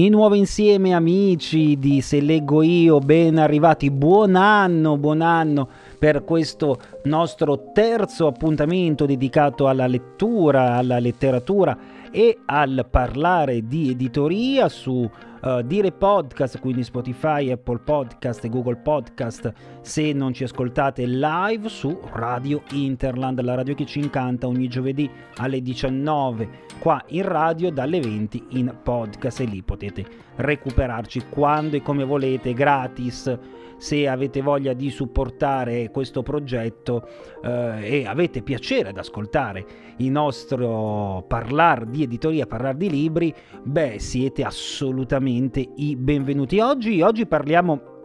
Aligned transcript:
Di 0.00 0.08
nuovo 0.08 0.34
insieme 0.34 0.94
amici 0.94 1.78
di 1.78 2.00
Se 2.00 2.22
leggo 2.22 2.62
io, 2.62 3.00
ben 3.00 3.36
arrivati, 3.36 3.90
buon 3.90 4.34
anno, 4.34 4.96
buon 4.96 5.20
anno 5.20 5.68
per 5.98 6.24
questo 6.24 6.78
nostro 7.02 7.70
terzo 7.74 8.26
appuntamento 8.26 9.04
dedicato 9.04 9.68
alla 9.68 9.86
lettura, 9.86 10.76
alla 10.76 10.98
letteratura 10.98 11.76
e 12.10 12.38
al 12.46 12.86
parlare 12.88 13.66
di 13.66 13.90
editoria 13.90 14.70
su 14.70 15.06
uh, 15.42 15.62
Dire 15.62 15.92
Podcast, 15.92 16.58
quindi 16.60 16.82
Spotify, 16.82 17.50
Apple 17.50 17.78
Podcast 17.78 18.44
e 18.44 18.48
Google 18.48 18.76
Podcast, 18.76 19.52
se 19.80 20.12
non 20.12 20.32
ci 20.32 20.44
ascoltate 20.44 21.06
live 21.06 21.68
su 21.68 21.98
Radio 22.12 22.62
Interland, 22.72 23.40
la 23.40 23.54
radio 23.54 23.74
che 23.74 23.86
ci 23.86 23.98
incanta 24.00 24.46
ogni 24.46 24.68
giovedì 24.68 25.08
alle 25.36 25.60
19 25.60 26.48
qua 26.78 27.02
in 27.08 27.22
radio, 27.22 27.70
dalle 27.70 28.00
20 28.00 28.46
in 28.50 28.74
podcast 28.82 29.40
e 29.40 29.44
lì 29.44 29.62
potete 29.62 30.04
recuperarci 30.40 31.24
quando 31.28 31.76
e 31.76 31.82
come 31.82 32.04
volete, 32.04 32.52
gratis 32.52 33.38
se 33.80 34.06
avete 34.06 34.42
voglia 34.42 34.74
di 34.74 34.90
supportare 34.90 35.90
questo 35.90 36.22
progetto 36.22 37.08
eh, 37.42 38.00
e 38.00 38.06
avete 38.06 38.42
piacere 38.42 38.90
ad 38.90 38.98
ascoltare 38.98 39.64
il 39.96 40.10
nostro 40.10 41.24
parlare 41.26 41.88
di 41.88 42.02
editoria, 42.02 42.46
parlare 42.46 42.76
di 42.76 42.90
libri, 42.90 43.34
beh, 43.62 43.98
siete 43.98 44.44
assolutamente 44.44 45.66
i 45.76 45.96
benvenuti. 45.96 46.58
Oggi, 46.58 47.00
oggi 47.00 47.24
parliamo 47.24 47.98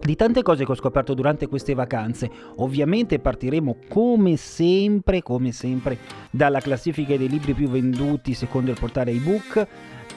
di 0.00 0.16
tante 0.16 0.40
cose 0.40 0.64
che 0.64 0.72
ho 0.72 0.76
scoperto 0.76 1.12
durante 1.12 1.48
queste 1.48 1.74
vacanze. 1.74 2.30
Ovviamente 2.56 3.18
partiremo 3.18 3.76
come 3.88 4.36
sempre, 4.36 5.22
come 5.22 5.52
sempre 5.52 5.98
dalla 6.30 6.60
classifica 6.60 7.14
dei 7.16 7.28
libri 7.28 7.52
più 7.52 7.68
venduti 7.68 8.32
secondo 8.32 8.70
il 8.70 8.78
portale 8.80 9.10
ebook 9.10 9.68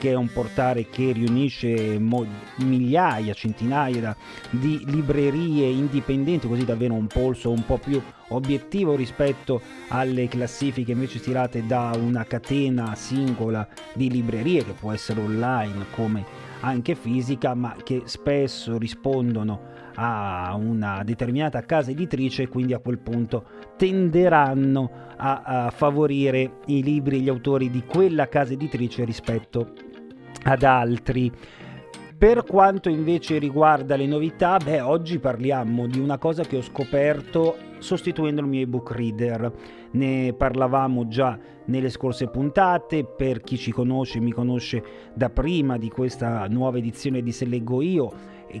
che 0.04 0.10
è 0.10 0.14
un 0.14 0.30
portale 0.30 0.90
che 0.90 1.12
riunisce 1.12 1.98
mo- 1.98 2.26
migliaia, 2.56 3.32
centinaia 3.32 4.14
di 4.50 4.82
librerie 4.84 5.66
indipendenti, 5.66 6.46
così 6.46 6.66
davvero 6.66 6.92
un 6.92 7.06
polso 7.06 7.50
un 7.50 7.64
po' 7.64 7.78
più 7.78 8.02
obiettivo 8.28 8.96
rispetto 8.96 9.62
alle 9.88 10.28
classifiche 10.28 10.92
invece 10.92 11.20
tirate 11.20 11.64
da 11.64 11.92
una 11.98 12.24
catena 12.24 12.94
singola 12.94 13.66
di 13.94 14.10
librerie 14.10 14.62
che 14.62 14.72
può 14.72 14.92
essere 14.92 15.22
online 15.22 15.86
come 15.94 16.22
anche 16.60 16.94
fisica, 16.96 17.54
ma 17.54 17.74
che 17.82 18.02
spesso 18.04 18.76
rispondono 18.76 19.72
a 19.94 20.54
una 20.54 21.02
determinata 21.02 21.62
casa 21.62 21.92
editrice 21.92 22.42
e 22.42 22.48
quindi 22.48 22.74
a 22.74 22.78
quel 22.78 22.98
punto 22.98 23.44
tenderanno 23.78 24.90
a, 25.16 25.42
a 25.44 25.70
favorire 25.70 26.58
i 26.66 26.82
libri 26.82 27.16
e 27.16 27.20
gli 27.20 27.28
autori 27.30 27.70
di 27.70 27.84
quella 27.86 28.28
casa 28.28 28.52
editrice 28.52 29.04
rispetto 29.04 29.83
ad 30.44 30.62
altri. 30.62 31.30
Per 32.16 32.44
quanto 32.44 32.88
invece 32.88 33.38
riguarda 33.38 33.96
le 33.96 34.06
novità, 34.06 34.56
beh, 34.56 34.80
oggi 34.80 35.18
parliamo 35.18 35.86
di 35.86 35.98
una 35.98 36.16
cosa 36.16 36.44
che 36.44 36.56
ho 36.56 36.62
scoperto 36.62 37.56
sostituendo 37.78 38.40
il 38.40 38.46
mio 38.46 38.62
ebook 38.62 38.92
reader. 38.92 39.52
Ne 39.90 40.32
parlavamo 40.32 41.06
già 41.06 41.38
nelle 41.66 41.90
scorse 41.90 42.28
puntate, 42.28 43.04
per 43.04 43.40
chi 43.40 43.56
ci 43.58 43.72
conosce, 43.72 44.20
mi 44.20 44.32
conosce 44.32 44.82
da 45.12 45.28
prima 45.28 45.76
di 45.76 45.90
questa 45.90 46.46
nuova 46.48 46.78
edizione 46.78 47.20
di 47.20 47.32
Se 47.32 47.44
leggo 47.44 47.82
io, 47.82 48.12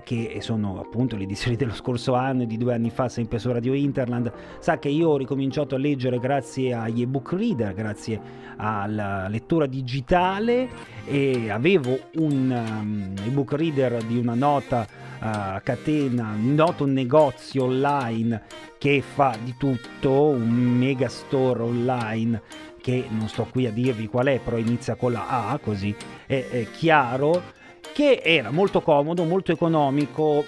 che 0.02 0.38
sono 0.40 0.80
appunto 0.80 1.16
le 1.16 1.24
edizioni 1.24 1.56
dello 1.56 1.74
scorso 1.74 2.14
anno 2.14 2.42
e 2.42 2.46
di 2.46 2.56
due 2.56 2.74
anni 2.74 2.90
fa 2.90 3.08
sempre 3.08 3.38
su 3.38 3.52
Radio 3.52 3.74
Interland, 3.74 4.32
sa 4.58 4.78
che 4.78 4.88
io 4.88 5.10
ho 5.10 5.16
ricominciato 5.16 5.74
a 5.74 5.78
leggere 5.78 6.18
grazie 6.18 6.72
agli 6.72 7.02
ebook 7.02 7.32
reader, 7.32 7.74
grazie 7.74 8.20
alla 8.56 9.28
lettura 9.28 9.66
digitale 9.66 10.68
e 11.04 11.50
avevo 11.50 11.98
un 12.14 12.50
um, 12.50 13.14
ebook 13.24 13.52
reader 13.52 14.02
di 14.04 14.16
una 14.16 14.34
nota 14.34 14.86
uh, 15.20 15.60
catena, 15.62 16.34
un 16.34 16.54
noto 16.54 16.86
negozio 16.86 17.64
online 17.64 18.42
che 18.78 19.02
fa 19.02 19.36
di 19.42 19.54
tutto, 19.56 20.10
un 20.10 20.50
mega 20.50 21.08
store 21.08 21.62
online 21.62 22.42
che 22.80 23.06
non 23.08 23.28
sto 23.28 23.46
qui 23.50 23.66
a 23.66 23.70
dirvi 23.70 24.08
qual 24.08 24.26
è, 24.26 24.40
però 24.44 24.58
inizia 24.58 24.94
con 24.94 25.12
la 25.12 25.48
A, 25.48 25.58
così 25.58 25.96
è, 26.26 26.46
è 26.50 26.70
chiaro 26.70 27.62
che 27.94 28.20
era 28.24 28.50
molto 28.50 28.80
comodo, 28.80 29.22
molto 29.22 29.52
economico, 29.52 30.44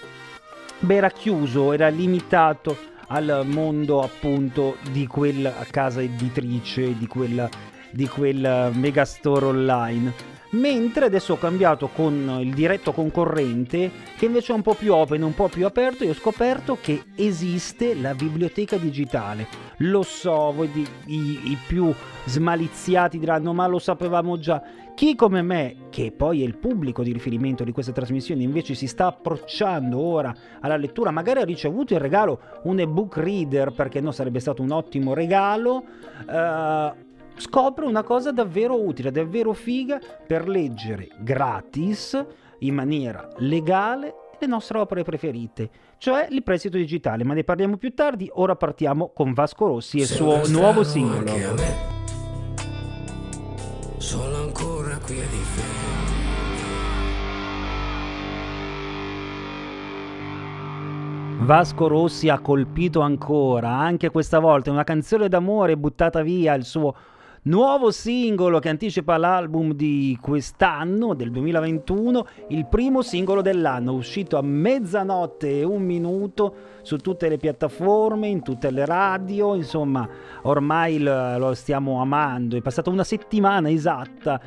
beh, 0.81 0.97
era 0.97 1.11
chiuso, 1.11 1.73
era 1.73 1.87
limitato 1.89 2.77
al 3.07 3.45
mondo 3.47 4.03
appunto 4.03 4.79
di 4.91 5.07
quella 5.07 5.53
casa 5.71 6.03
editrice, 6.03 6.99
di 6.99 7.07
quella, 7.07 7.49
di 7.91 8.09
quel 8.09 8.73
megastore 8.75 9.47
online. 9.47 10.13
Mentre 10.51 11.07
adesso 11.07 11.35
ho 11.35 11.39
cambiato 11.39 11.89
con 11.89 12.39
il 12.41 12.55
diretto 12.55 12.93
concorrente 12.93 13.91
che 14.17 14.27
invece 14.27 14.53
è 14.53 14.55
un 14.55 14.63
po' 14.63 14.75
più 14.75 14.95
open, 14.95 15.23
un 15.23 15.35
po' 15.35 15.49
più 15.49 15.67
aperto 15.67 16.05
e 16.05 16.11
ho 16.11 16.15
scoperto 16.15 16.79
che 16.81 17.03
esiste 17.17 17.95
la 17.95 18.15
biblioteca 18.15 18.77
digitale. 18.77 19.47
Lo 19.79 20.03
so, 20.03 20.53
voi 20.53 20.71
di, 20.71 20.87
i, 21.07 21.51
i 21.51 21.59
più 21.67 21.93
smaliziati 22.25 23.19
diranno 23.19 23.53
ma 23.53 23.67
lo 23.67 23.79
sapevamo 23.79 24.39
già. 24.39 24.63
Chi 24.95 25.15
come 25.15 25.43
me, 25.43 25.89
che 25.91 26.11
poi 26.11 26.41
è 26.41 26.47
il 26.47 26.57
pubblico 26.57 27.03
di 27.03 27.13
riferimento 27.13 27.65
di 27.65 27.73
questa 27.73 27.93
trasmissione, 27.93 28.43
invece 28.43 28.75
si 28.75 28.87
sta 28.87 29.09
approcciando 29.09 29.99
ora 29.99 30.35
alla 30.61 30.79
lettura, 30.79 31.11
magari 31.11 31.41
ha 31.41 31.45
ricevuto 31.45 31.93
in 31.93 31.99
regalo 31.99 32.41
un 32.63 32.79
ebook 32.79 33.19
reader, 33.19 33.73
perché 33.73 34.01
no 34.01 34.11
sarebbe 34.11 34.41
stato 34.41 34.63
un 34.63 34.71
ottimo 34.71 35.13
regalo, 35.13 35.85
eh, 36.27 36.93
scopre 37.37 37.87
una 37.87 38.03
cosa 38.03 38.33
davvero 38.33 38.81
utile, 38.81 39.11
davvero 39.11 39.53
figa 39.53 40.01
per 40.27 40.49
leggere 40.49 41.09
gratis, 41.19 42.25
in 42.61 42.75
maniera 42.75 43.29
legale, 43.39 44.15
le 44.39 44.47
nostre 44.47 44.79
opere 44.79 45.03
preferite, 45.03 45.71
cioè 45.99 46.27
il 46.31 46.43
prestito 46.43 46.77
digitale, 46.77 47.25
ma 47.25 47.35
ne 47.35 47.45
parliamo 47.45 47.77
più 47.77 47.95
tardi, 47.95 48.31
ora 48.35 48.55
partiamo 48.55 49.11
con 49.15 49.33
Vasco 49.33 49.67
Rossi 49.67 49.99
e 49.99 50.03
il 50.03 50.09
suo 50.09 50.47
nuovo 50.49 50.85
singolo 50.85 51.85
sono 53.99 54.37
ancora 54.37 54.97
qui 54.99 55.19
a 55.19 55.27
difendere. 55.27 55.85
Vasco 61.41 61.89
Rossi 61.89 62.29
ha 62.29 62.39
colpito 62.39 63.01
ancora, 63.01 63.71
anche 63.71 64.11
questa 64.11 64.39
volta, 64.39 64.71
una 64.71 64.85
canzone 64.85 65.29
d'amore 65.29 65.77
buttata 65.77 66.23
via 66.23 66.55
il 66.55 66.65
suo 66.65 66.95
Nuovo 67.47 67.93
singolo 67.93 68.59
che 68.59 68.71
anticipa 68.71 69.17
l'album 69.17 69.73
di 69.73 70.19
quest'anno, 70.21 71.15
del 71.15 71.31
2021, 71.31 72.27
il 72.49 72.67
primo 72.67 73.03
singolo 73.03 73.41
dell'anno, 73.41 73.93
uscito 73.93 74.37
a 74.37 74.43
mezzanotte 74.43 75.61
e 75.61 75.63
un 75.63 75.81
minuto 75.85 76.55
su 76.83 76.97
tutte 76.97 77.29
le 77.29 77.37
piattaforme, 77.37 78.27
in 78.27 78.43
tutte 78.43 78.73
le 78.73 78.85
radio, 78.85 79.55
insomma 79.55 80.09
ormai 80.43 80.99
lo 80.99 81.55
stiamo 81.55 82.01
amando, 82.01 82.57
è 82.57 82.61
passata 82.63 82.91
una 82.91 83.05
settimana 83.05 83.71
esatta 83.71 84.41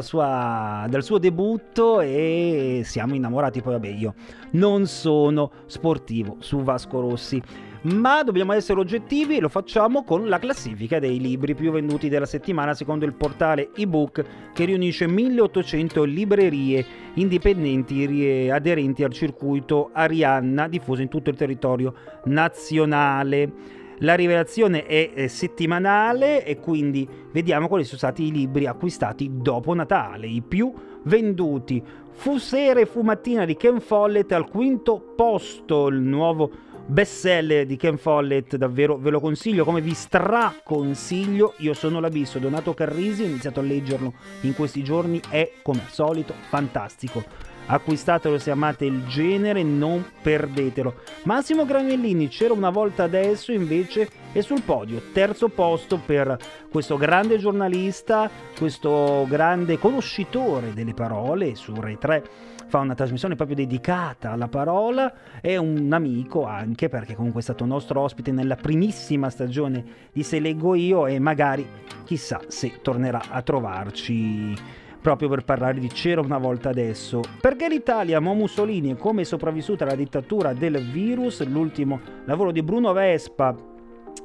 sua, 0.00 0.86
dal 0.88 1.04
suo 1.04 1.18
debutto 1.18 2.00
e 2.00 2.82
siamo 2.84 3.14
innamorati, 3.14 3.62
poi 3.62 3.74
vabbè 3.74 3.88
io 3.90 4.14
non 4.52 4.86
sono 4.86 5.52
sportivo 5.66 6.38
su 6.40 6.64
Vasco 6.64 6.98
Rossi 6.98 7.40
ma 7.82 8.22
dobbiamo 8.22 8.52
essere 8.52 8.78
oggettivi 8.78 9.36
e 9.36 9.40
lo 9.40 9.48
facciamo 9.48 10.04
con 10.04 10.28
la 10.28 10.38
classifica 10.38 10.98
dei 10.98 11.18
libri 11.18 11.54
più 11.54 11.70
venduti 11.70 12.10
della 12.10 12.26
settimana 12.26 12.74
secondo 12.74 13.06
il 13.06 13.14
portale 13.14 13.70
ebook 13.74 14.24
che 14.52 14.64
riunisce 14.66 15.06
1800 15.06 16.04
librerie 16.04 16.84
indipendenti 17.14 18.50
aderenti 18.50 19.02
al 19.02 19.12
circuito 19.12 19.90
Arianna 19.92 20.68
diffuso 20.68 21.00
in 21.00 21.08
tutto 21.08 21.30
il 21.30 21.36
territorio 21.36 21.94
nazionale. 22.24 23.78
La 24.02 24.14
rivelazione 24.14 24.86
è 24.86 25.26
settimanale 25.26 26.44
e 26.44 26.58
quindi 26.58 27.06
vediamo 27.32 27.68
quali 27.68 27.84
sono 27.84 27.98
stati 27.98 28.24
i 28.24 28.32
libri 28.32 28.66
acquistati 28.66 29.30
dopo 29.34 29.74
Natale, 29.74 30.26
i 30.26 30.42
più 30.42 30.72
venduti. 31.02 31.82
Fu 32.12 32.38
sera 32.38 32.80
e 32.80 32.86
fu 32.86 33.02
mattina 33.02 33.44
di 33.44 33.56
Ken 33.56 33.78
Follett 33.80 34.32
al 34.32 34.48
quinto 34.48 35.12
posto, 35.14 35.88
il 35.88 36.00
nuovo 36.00 36.50
bestseller 36.86 37.66
di 37.66 37.76
Ken 37.76 37.96
Follett, 37.96 38.56
davvero 38.56 38.96
ve 38.96 39.10
lo 39.10 39.20
consiglio, 39.20 39.64
come 39.64 39.80
vi 39.80 39.94
straconsiglio, 39.94 41.54
io 41.58 41.74
sono 41.74 42.00
l'abisso, 42.00 42.38
Donato 42.38 42.74
Carrisi, 42.74 43.22
ho 43.22 43.26
iniziato 43.26 43.60
a 43.60 43.62
leggerlo 43.62 44.14
in 44.42 44.54
questi 44.54 44.82
giorni, 44.82 45.20
è 45.28 45.52
come 45.62 45.80
al 45.84 45.90
solito 45.90 46.34
fantastico. 46.48 47.22
Acquistatelo 47.66 48.36
se 48.38 48.50
amate 48.50 48.84
il 48.84 49.06
genere, 49.06 49.62
non 49.62 50.04
perdetelo. 50.20 51.02
Massimo 51.22 51.64
Granellini 51.64 52.26
c'era 52.26 52.52
una 52.52 52.70
volta 52.70 53.04
adesso, 53.04 53.52
invece 53.52 54.08
è 54.32 54.40
sul 54.40 54.62
podio, 54.62 55.00
terzo 55.12 55.48
posto 55.48 56.00
per 56.04 56.36
questo 56.68 56.96
grande 56.96 57.38
giornalista, 57.38 58.28
questo 58.58 59.24
grande 59.28 59.78
conoscitore 59.78 60.74
delle 60.74 60.94
parole 60.94 61.54
su 61.54 61.72
Rai 61.74 61.96
3 61.96 62.49
fa 62.70 62.78
una 62.78 62.94
trasmissione 62.94 63.34
proprio 63.34 63.56
dedicata 63.56 64.30
alla 64.30 64.46
parola, 64.46 65.12
è 65.40 65.56
un 65.56 65.92
amico 65.92 66.44
anche 66.46 66.88
perché 66.88 67.16
comunque 67.16 67.40
è 67.40 67.42
stato 67.42 67.64
nostro 67.64 68.00
ospite 68.00 68.30
nella 68.30 68.54
primissima 68.54 69.28
stagione 69.28 69.84
di 70.12 70.22
Se 70.22 70.38
leggo 70.38 70.76
io 70.76 71.06
e 71.06 71.18
magari 71.18 71.66
chissà 72.04 72.40
se 72.46 72.78
tornerà 72.80 73.22
a 73.28 73.42
trovarci 73.42 74.54
proprio 75.00 75.28
per 75.28 75.44
parlare 75.44 75.80
di 75.80 75.88
C'era 75.88 76.20
una 76.20 76.38
volta 76.38 76.68
adesso. 76.68 77.22
Perché 77.40 77.68
l'Italia, 77.68 78.20
Mo 78.20 78.34
Mussolini, 78.34 78.90
e 78.90 78.96
come 78.96 79.22
è 79.22 79.24
sopravvissuta 79.24 79.84
alla 79.84 79.96
dittatura 79.96 80.52
del 80.52 80.78
virus, 80.90 81.44
l'ultimo 81.46 82.00
lavoro 82.26 82.52
di 82.52 82.62
Bruno 82.62 82.92
Vespa, 82.92 83.52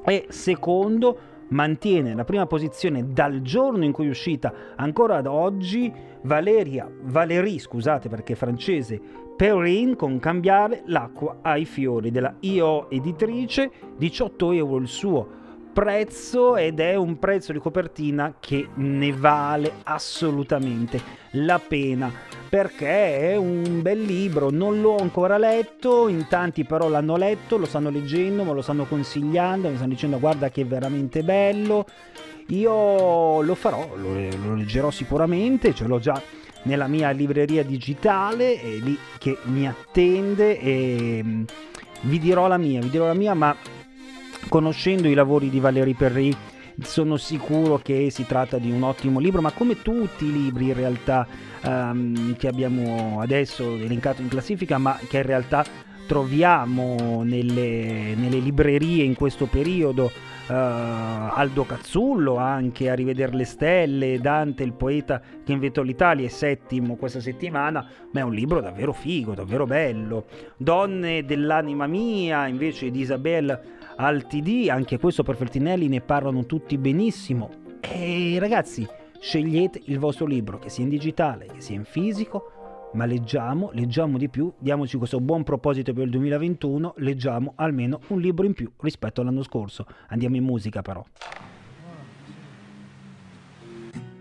e 0.04 0.26
secondo 0.30 1.18
mantiene 1.48 2.14
la 2.14 2.24
prima 2.24 2.46
posizione 2.46 3.12
dal 3.12 3.42
giorno 3.42 3.86
in 3.86 3.92
cui 3.92 4.08
è 4.08 4.10
uscita 4.10 4.54
ancora 4.76 5.18
ad 5.18 5.28
oggi 5.28 5.92
Valeria 6.26 6.90
Valérie, 7.04 7.60
scusate 7.60 8.10
perché 8.10 8.36
francese, 8.36 9.00
Perrin 9.36 9.96
con 9.96 10.18
Cambiare 10.20 10.82
l'acqua 10.88 11.38
ai 11.42 11.66
fiori 11.66 12.10
della 12.10 12.36
IO 12.40 12.90
editrice, 12.90 13.72
18 13.96 14.52
euro 14.52 14.78
il 14.78 14.88
suo 14.88 15.44
prezzo 15.72 16.56
ed 16.56 16.80
è 16.80 16.96
un 16.96 17.20
prezzo 17.20 17.52
di 17.52 17.60
copertina 17.60 18.36
che 18.40 18.70
ne 18.76 19.12
vale 19.12 19.74
assolutamente 19.84 21.02
la 21.32 21.60
pena 21.60 22.10
perché 22.48 23.32
è 23.32 23.36
un 23.36 23.82
bel 23.82 24.00
libro, 24.00 24.50
non 24.50 24.80
l'ho 24.80 24.96
ancora 24.96 25.38
letto, 25.38 26.08
in 26.08 26.28
tanti 26.30 26.64
però 26.64 26.88
l'hanno 26.88 27.18
letto, 27.18 27.58
lo 27.58 27.66
stanno 27.66 27.90
leggendo, 27.90 28.46
me 28.46 28.54
lo 28.54 28.62
stanno 28.62 28.86
consigliando, 28.86 29.68
mi 29.68 29.76
stanno 29.76 29.92
dicendo 29.92 30.20
guarda 30.20 30.50
che 30.50 30.62
è 30.62 30.66
veramente 30.66 31.22
bello. 31.22 31.86
Io 32.48 33.42
lo 33.42 33.56
farò, 33.56 33.96
lo, 33.96 34.14
lo 34.14 34.56
leggerò 34.56 34.92
sicuramente, 34.92 35.74
ce 35.74 35.86
l'ho 35.86 36.00
già 36.00 36.22
nella 36.64 36.88
mia 36.88 37.10
libreria 37.12 37.64
digitale, 37.64 38.60
è 38.60 38.78
lì 38.78 38.98
che 39.18 39.38
mi 39.44 39.68
attende 39.68 40.60
e 40.60 41.22
mm, 41.24 41.44
vi 42.02 42.20
dirò 42.20 42.48
la 42.48 42.58
mia, 42.58 42.82
vi 42.82 42.90
dirò 42.90 43.08
la 43.08 43.14
mia, 43.14 43.34
ma 43.34 43.56
conoscendo 44.48 45.08
i 45.08 45.14
lavori 45.14 45.50
di 45.50 45.60
Valérie 45.60 45.96
Perry 45.96 46.36
sono 46.84 47.18
sicuro 47.18 47.78
che 47.78 48.10
si 48.10 48.26
tratta 48.26 48.58
di 48.58 48.70
un 48.70 48.84
ottimo 48.84 49.20
libro, 49.20 49.42
ma 49.42 49.52
come 49.52 49.82
tutti 49.82 50.26
i 50.26 50.32
libri 50.32 50.68
in 50.68 50.74
realtà 50.74 51.28
um, 51.64 52.36
che 52.36 52.48
abbiamo 52.48 53.22
adesso 53.22 53.76
elencato 53.76 54.22
in 54.22 54.28
classifica, 54.28 54.78
ma 54.78 55.00
che 55.08 55.18
in 55.18 55.24
realtà 55.24 55.66
troviamo 56.06 57.24
nelle, 57.24 58.14
nelle 58.16 58.40
librerie 58.40 59.04
in 59.04 59.16
questo 59.16 59.46
periodo 59.46 60.06
uh, 60.06 60.52
Aldo 60.52 61.66
Cazzullo 61.66 62.38
anche 62.38 62.90
a 62.90 62.94
rivedere 62.94 63.36
le 63.36 63.46
stelle, 63.46 64.20
Dante 64.20 64.64
il 64.64 64.74
poeta 64.74 65.22
che 65.44 65.52
inventò 65.52 65.82
l'Italia 65.82 66.26
è 66.26 66.30
settimo 66.30 66.96
questa 66.96 67.20
settimana, 67.20 67.88
ma 68.12 68.20
è 68.20 68.24
un 68.24 68.34
libro 68.34 68.62
davvero 68.62 68.94
figo, 68.94 69.34
davvero 69.34 69.66
bello. 69.66 70.26
Donne 70.58 71.26
dell'anima 71.26 71.88
mia 71.88 72.48
invece 72.48 72.92
di 72.92 73.00
Isabelle 73.00 73.60
Altd, 73.96 74.68
anche 74.70 75.00
questo 75.00 75.24
per 75.24 75.36
Feltinelli 75.36 75.88
ne 75.88 76.02
parlano 76.02 76.46
tutti 76.46 76.78
benissimo. 76.78 77.64
E 77.80 78.38
ragazzi, 78.40 78.88
scegliete 79.20 79.82
il 79.86 80.00
vostro 80.00 80.26
libro, 80.26 80.60
che 80.60 80.70
sia 80.70 80.84
in 80.84 80.90
digitale, 80.90 81.46
che 81.46 81.62
sia 81.62 81.76
in 81.76 81.86
fisico, 81.86 82.52
ma 82.96 83.06
leggiamo, 83.06 83.70
leggiamo 83.74 84.18
di 84.18 84.30
più, 84.30 84.52
diamoci 84.58 84.98
questo 84.98 85.20
buon 85.20 85.44
proposito 85.44 85.94
per 85.94 86.06
il 86.06 86.10
2021, 86.12 86.96
leggiamo 86.98 87.54
almeno 87.56 88.00
un 88.08 88.20
libro 88.20 88.46
in 88.46 88.54
più 88.54 88.72
rispetto 88.80 89.22
all'anno 89.22 89.44
scorso. 89.44 89.86
Andiamo 90.08 90.38
in 90.38 90.44
musica 90.44 90.82
però. 90.82 91.04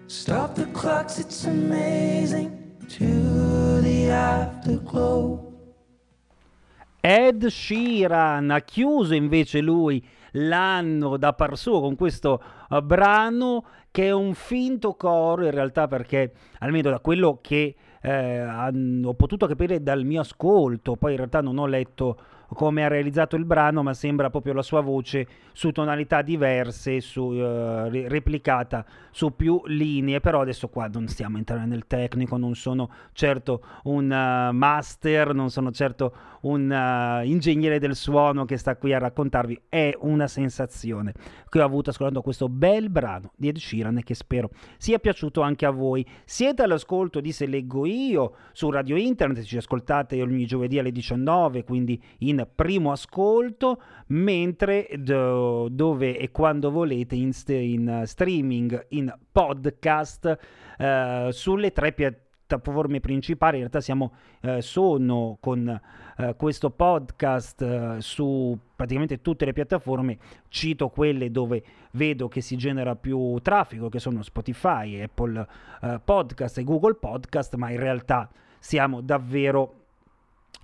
Stop 0.06 0.54
the 0.54 0.70
clocks, 0.72 1.18
it's 1.18 1.44
amazing 1.46 2.50
to 2.88 3.80
the 3.80 4.12
afterglow. 4.12 5.52
Ed 7.00 7.46
Sheeran 7.46 8.50
ha 8.50 8.60
chiuso 8.60 9.14
invece 9.14 9.60
lui 9.60 10.04
l'anno 10.32 11.16
da 11.16 11.32
par 11.34 11.56
suo 11.56 11.80
con 11.80 11.96
questo 11.96 12.42
uh, 12.70 12.80
brano 12.80 13.64
che 13.90 14.06
è 14.06 14.10
un 14.10 14.34
finto 14.34 14.94
coro 14.94 15.44
in 15.44 15.50
realtà 15.50 15.86
perché 15.86 16.32
almeno 16.60 16.90
da 16.90 17.00
quello 17.00 17.38
che 17.42 17.74
eh, 18.06 18.44
ho 19.02 19.14
potuto 19.14 19.46
capire 19.46 19.82
dal 19.82 20.04
mio 20.04 20.20
ascolto, 20.20 20.94
poi 20.94 21.12
in 21.12 21.16
realtà 21.16 21.40
non 21.40 21.56
ho 21.56 21.64
letto 21.64 22.18
come 22.49 22.85
ha 22.85 22.88
realizzato 22.88 23.37
il 23.37 23.44
brano, 23.44 23.82
ma 23.82 23.94
sembra 23.94 24.31
proprio 24.31 24.52
la 24.52 24.62
sua 24.62 24.81
voce 24.81 25.26
su 25.52 25.73
tonalità 25.73 26.23
diverse, 26.23 27.00
su, 27.00 27.23
uh, 27.23 27.88
replicata 27.88 28.85
su 29.11 29.35
più 29.35 29.62
linee, 29.67 30.20
però 30.20 30.41
adesso 30.41 30.69
qua 30.69 30.88
non 30.88 31.06
stiamo 31.08 31.38
entrando 31.38 31.67
nel 31.67 31.87
tecnico, 31.87 32.37
non 32.37 32.55
sono 32.55 32.91
certo 33.12 33.62
un 33.85 34.05
uh, 34.05 34.55
master, 34.55 35.35
non 35.35 35.50
sono 35.50 35.70
certo 35.70 36.14
un 36.43 36.70
uh, 36.70 37.25
ingegnere 37.25 37.79
del 37.79 37.94
suono 37.94 38.44
che 38.44 38.56
sta 38.56 38.76
qui 38.76 38.93
a 38.93 38.99
raccontarvi, 38.99 39.62
è 39.69 39.96
una 40.00 40.26
sensazione 40.26 41.12
che 41.49 41.61
ho 41.61 41.64
avuto 41.64 41.91
ascoltando 41.91 42.23
questo 42.23 42.49
bel 42.49 42.91
brano 42.91 43.32
di 43.37 43.49
Ed 43.49 43.56
Sheeran 43.56 43.99
e 43.99 44.02
che 44.02 44.14
spero 44.14 44.50
sia 44.76 44.99
piaciuto 44.99 45.41
anche 45.41 45.67
a 45.67 45.70
voi. 45.70 46.05
Siete 46.25 46.62
all'ascolto 46.62 47.20
di 47.20 47.32
Se 47.32 47.46
Leggo 47.46 47.87
Io 47.87 48.35
su 48.52 48.70
Radio 48.70 48.96
Internet, 48.96 49.44
ci 49.44 49.56
ascoltate 49.56 50.20
ogni 50.20 50.46
giovedì 50.46 50.79
alle 50.79 50.91
19, 50.91 51.62
quindi 51.62 52.02
in 52.19 52.33
primo 52.54 52.92
ascolto, 52.92 53.81
mentre 54.08 54.88
do, 54.98 55.69
dove 55.70 56.19
e 56.19 56.31
quando 56.31 56.70
volete 56.70 57.14
in, 57.14 57.32
st- 57.32 57.50
in 57.50 58.02
streaming, 58.04 58.86
in 58.90 59.12
podcast, 59.31 60.38
uh, 60.78 61.31
sulle 61.31 61.72
tre 61.72 61.92
piattaforme 61.92 63.00
principali. 63.00 63.54
In 63.54 63.60
realtà 63.60 63.81
siamo, 63.81 64.12
uh, 64.42 64.60
sono 64.60 65.38
con 65.40 65.81
uh, 66.16 66.36
questo 66.36 66.70
podcast 66.70 67.98
su 67.98 68.58
praticamente 68.75 69.20
tutte 69.20 69.44
le 69.44 69.52
piattaforme. 69.52 70.19
Cito 70.48 70.88
quelle 70.88 71.31
dove 71.31 71.62
vedo 71.92 72.28
che 72.28 72.40
si 72.40 72.56
genera 72.56 72.96
più 72.96 73.38
traffico, 73.40 73.88
che 73.88 73.98
sono 73.98 74.22
Spotify, 74.22 75.00
Apple 75.02 75.46
Podcast 76.04 76.58
e 76.58 76.64
Google 76.64 76.94
Podcast, 76.94 77.54
ma 77.56 77.70
in 77.70 77.78
realtà 77.78 78.28
siamo 78.58 79.00
davvero 79.00 79.83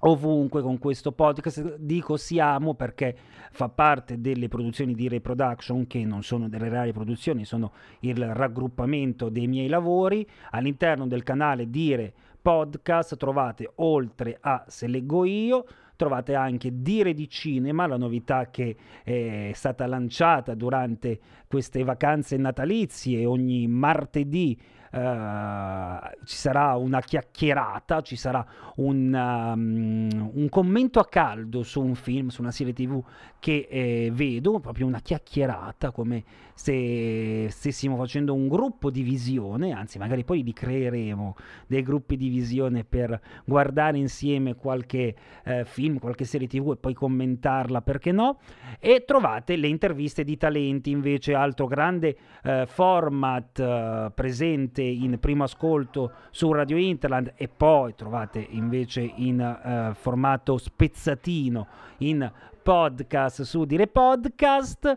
ovunque 0.00 0.62
con 0.62 0.79
questo 0.79 1.12
podcast. 1.12 1.77
Dico 1.77 2.17
siamo 2.17 2.74
perché 2.74 3.17
fa 3.51 3.69
parte 3.69 4.20
delle 4.20 4.48
produzioni 4.48 4.94
di 4.94 5.08
reproduction 5.08 5.86
che 5.86 6.05
non 6.05 6.22
sono 6.22 6.48
delle 6.48 6.69
reali 6.69 6.93
produzioni, 6.93 7.44
sono 7.44 7.72
il 8.01 8.34
raggruppamento 8.34 9.29
dei 9.29 9.46
miei 9.46 9.69
lavori. 9.69 10.27
All'interno 10.51 11.06
del 11.06 11.22
canale 11.22 11.69
Dire 11.70 12.13
Podcast 12.41 13.17
trovate 13.17 13.70
oltre 13.77 14.39
a 14.41 14.65
Se 14.67 14.86
leggo 14.86 15.24
io 15.24 15.67
trovate 15.96 16.34
anche 16.34 16.81
Dire 16.81 17.13
di 17.13 17.29
Cinema, 17.29 17.86
la 17.86 17.98
novità 17.98 18.48
che 18.48 18.74
è 19.05 19.51
stata 19.53 19.86
lanciata 19.86 20.55
durante 20.55 21.20
queste 21.46 21.84
vacanze 21.84 22.39
natalizie 22.39 23.27
ogni 23.27 23.67
martedì 23.67 24.58
eh, 24.93 26.17
ci 26.25 26.37
sarà 26.37 26.75
una 26.75 27.01
chiacchierata, 27.01 28.01
ci 28.01 28.17
sarà 28.17 28.44
un, 28.77 29.13
um, 29.15 30.31
un, 30.35 30.49
commento 30.49 30.99
a 30.99 31.06
caldo 31.06 31.63
su 31.63 31.81
un 31.81 31.94
film, 31.94 32.29
su 32.29 32.41
una 32.41 32.51
serie 32.51 32.73
tv 32.73 33.03
che 33.39 33.69
eh, 33.70 34.11
vedo, 34.13 34.59
proprio 34.59 34.87
una 34.87 35.01
chiacchierata, 35.01 35.93
come 35.93 36.25
se 36.55 37.47
stessimo 37.51 37.97
facendo 37.97 38.35
un 38.35 38.49
gruppo 38.49 38.91
di 38.91 39.03
visione, 39.03 39.73
anzi 39.73 39.99
magari 39.99 40.25
poi 40.25 40.43
li 40.43 40.53
creeremo 40.53 41.37
dei 41.67 41.82
gruppi 41.82 42.17
di 42.17 42.29
visione 42.29 42.85
per 42.85 43.19
guardare 43.44 43.97
insieme 43.97 44.56
qualche 44.56 45.15
eh, 45.44 45.65
film, 45.65 45.99
qualche 45.99 46.25
serie 46.25 46.49
tv 46.49 46.73
e 46.73 46.77
poi 46.77 46.94
commentarla, 46.94 47.81
perché 47.81 48.13
no? 48.13 48.41
E 48.79 49.05
trovate 49.06 49.56
le 49.56 49.69
interviste 49.69 50.25
di 50.25 50.37
talenti, 50.37 50.91
invece 50.91 51.35
altro 51.35 51.67
grande 51.67 52.17
eh, 52.43 52.67
format 52.67 53.59
eh, 53.59 54.13
presente 54.15 54.80
trovate 54.81 54.82
in 54.82 55.19
primo 55.19 55.44
ascolto 55.44 56.13
su 56.31 56.51
Radio 56.53 56.77
Interland 56.77 57.34
e 57.37 57.49
poi 57.49 57.94
trovate 57.94 58.44
invece 58.51 59.01
in 59.03 59.41
uh, 59.41 59.94
formato 59.94 60.56
spezzatino 60.56 61.67
in 61.99 62.31
podcast 62.62 63.43
su 63.43 63.64
Dire 63.64 63.86
Podcast, 63.86 64.96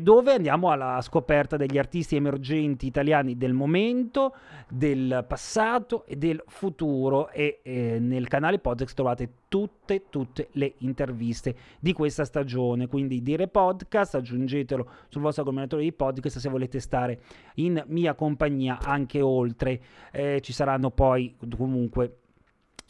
dove 0.00 0.32
andiamo 0.32 0.70
alla 0.70 1.00
scoperta 1.00 1.56
degli 1.56 1.78
artisti 1.78 2.16
emergenti 2.16 2.86
italiani 2.86 3.36
del 3.36 3.52
momento, 3.52 4.34
del 4.68 5.24
passato 5.26 6.04
e 6.06 6.16
del 6.16 6.42
futuro. 6.46 7.30
E 7.30 7.60
eh, 7.62 7.98
nel 8.00 8.28
canale 8.28 8.58
podcast 8.58 8.94
trovate 8.94 9.30
tutte, 9.48 10.04
tutte 10.10 10.48
le 10.52 10.74
interviste 10.78 11.54
di 11.80 11.92
questa 11.92 12.24
stagione. 12.24 12.86
Quindi 12.86 13.22
Dire 13.22 13.48
Podcast, 13.48 14.16
aggiungetelo 14.16 14.88
sul 15.08 15.22
vostro 15.22 15.42
aggregatore 15.42 15.82
di 15.82 15.92
podcast 15.92 16.38
se 16.38 16.48
volete 16.48 16.80
stare 16.80 17.20
in 17.56 17.82
mia 17.86 18.14
compagnia 18.14 18.78
anche 18.80 19.20
oltre. 19.20 19.80
Eh, 20.12 20.40
ci 20.42 20.52
saranno 20.52 20.90
poi 20.90 21.34
comunque 21.56 22.18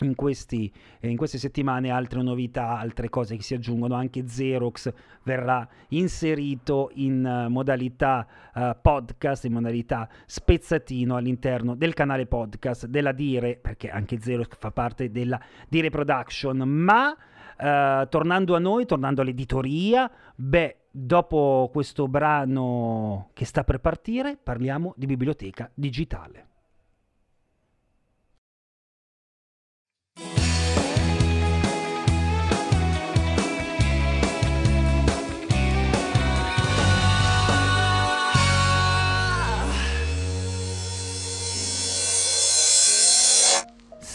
in, 0.02 0.14
questi, 0.14 0.72
eh, 1.00 1.08
in, 1.08 1.16
queste 1.16 1.38
settimane 1.38 1.90
altre 1.90 2.22
novità, 2.22 2.78
altre 2.78 3.08
cose 3.08 3.36
che 3.36 3.42
si 3.42 3.54
aggiungono, 3.54 3.94
anche 3.94 4.24
Xerox 4.24 4.92
verrà 5.22 5.66
inserito 5.88 6.90
in 6.94 7.24
uh, 7.24 7.50
modalità 7.50 8.26
uh, 8.54 8.70
podcast, 8.80 9.44
in 9.44 9.52
modalità 9.52 10.08
spezzatino 10.26 11.16
all'interno 11.16 11.74
del 11.74 11.94
canale 11.94 12.26
podcast 12.26 12.86
della 12.86 13.12
Dire, 13.12 13.56
perché 13.56 13.90
anche 13.90 14.16
Xerox 14.16 14.56
fa 14.58 14.72
parte 14.72 15.10
della 15.10 15.40
Dire 15.68 15.90
Production, 15.90 16.58
ma 16.58 17.10
uh, 17.10 18.08
tornando 18.08 18.56
a 18.56 18.58
noi, 18.58 18.86
tornando 18.86 19.22
all'editoria, 19.22 20.10
beh, 20.34 20.76
dopo 20.90 21.70
questo 21.72 22.08
brano 22.08 23.30
che 23.32 23.44
sta 23.44 23.62
per 23.62 23.78
partire, 23.78 24.36
parliamo 24.42 24.94
di 24.96 25.06
biblioteca 25.06 25.70
digitale. 25.72 26.48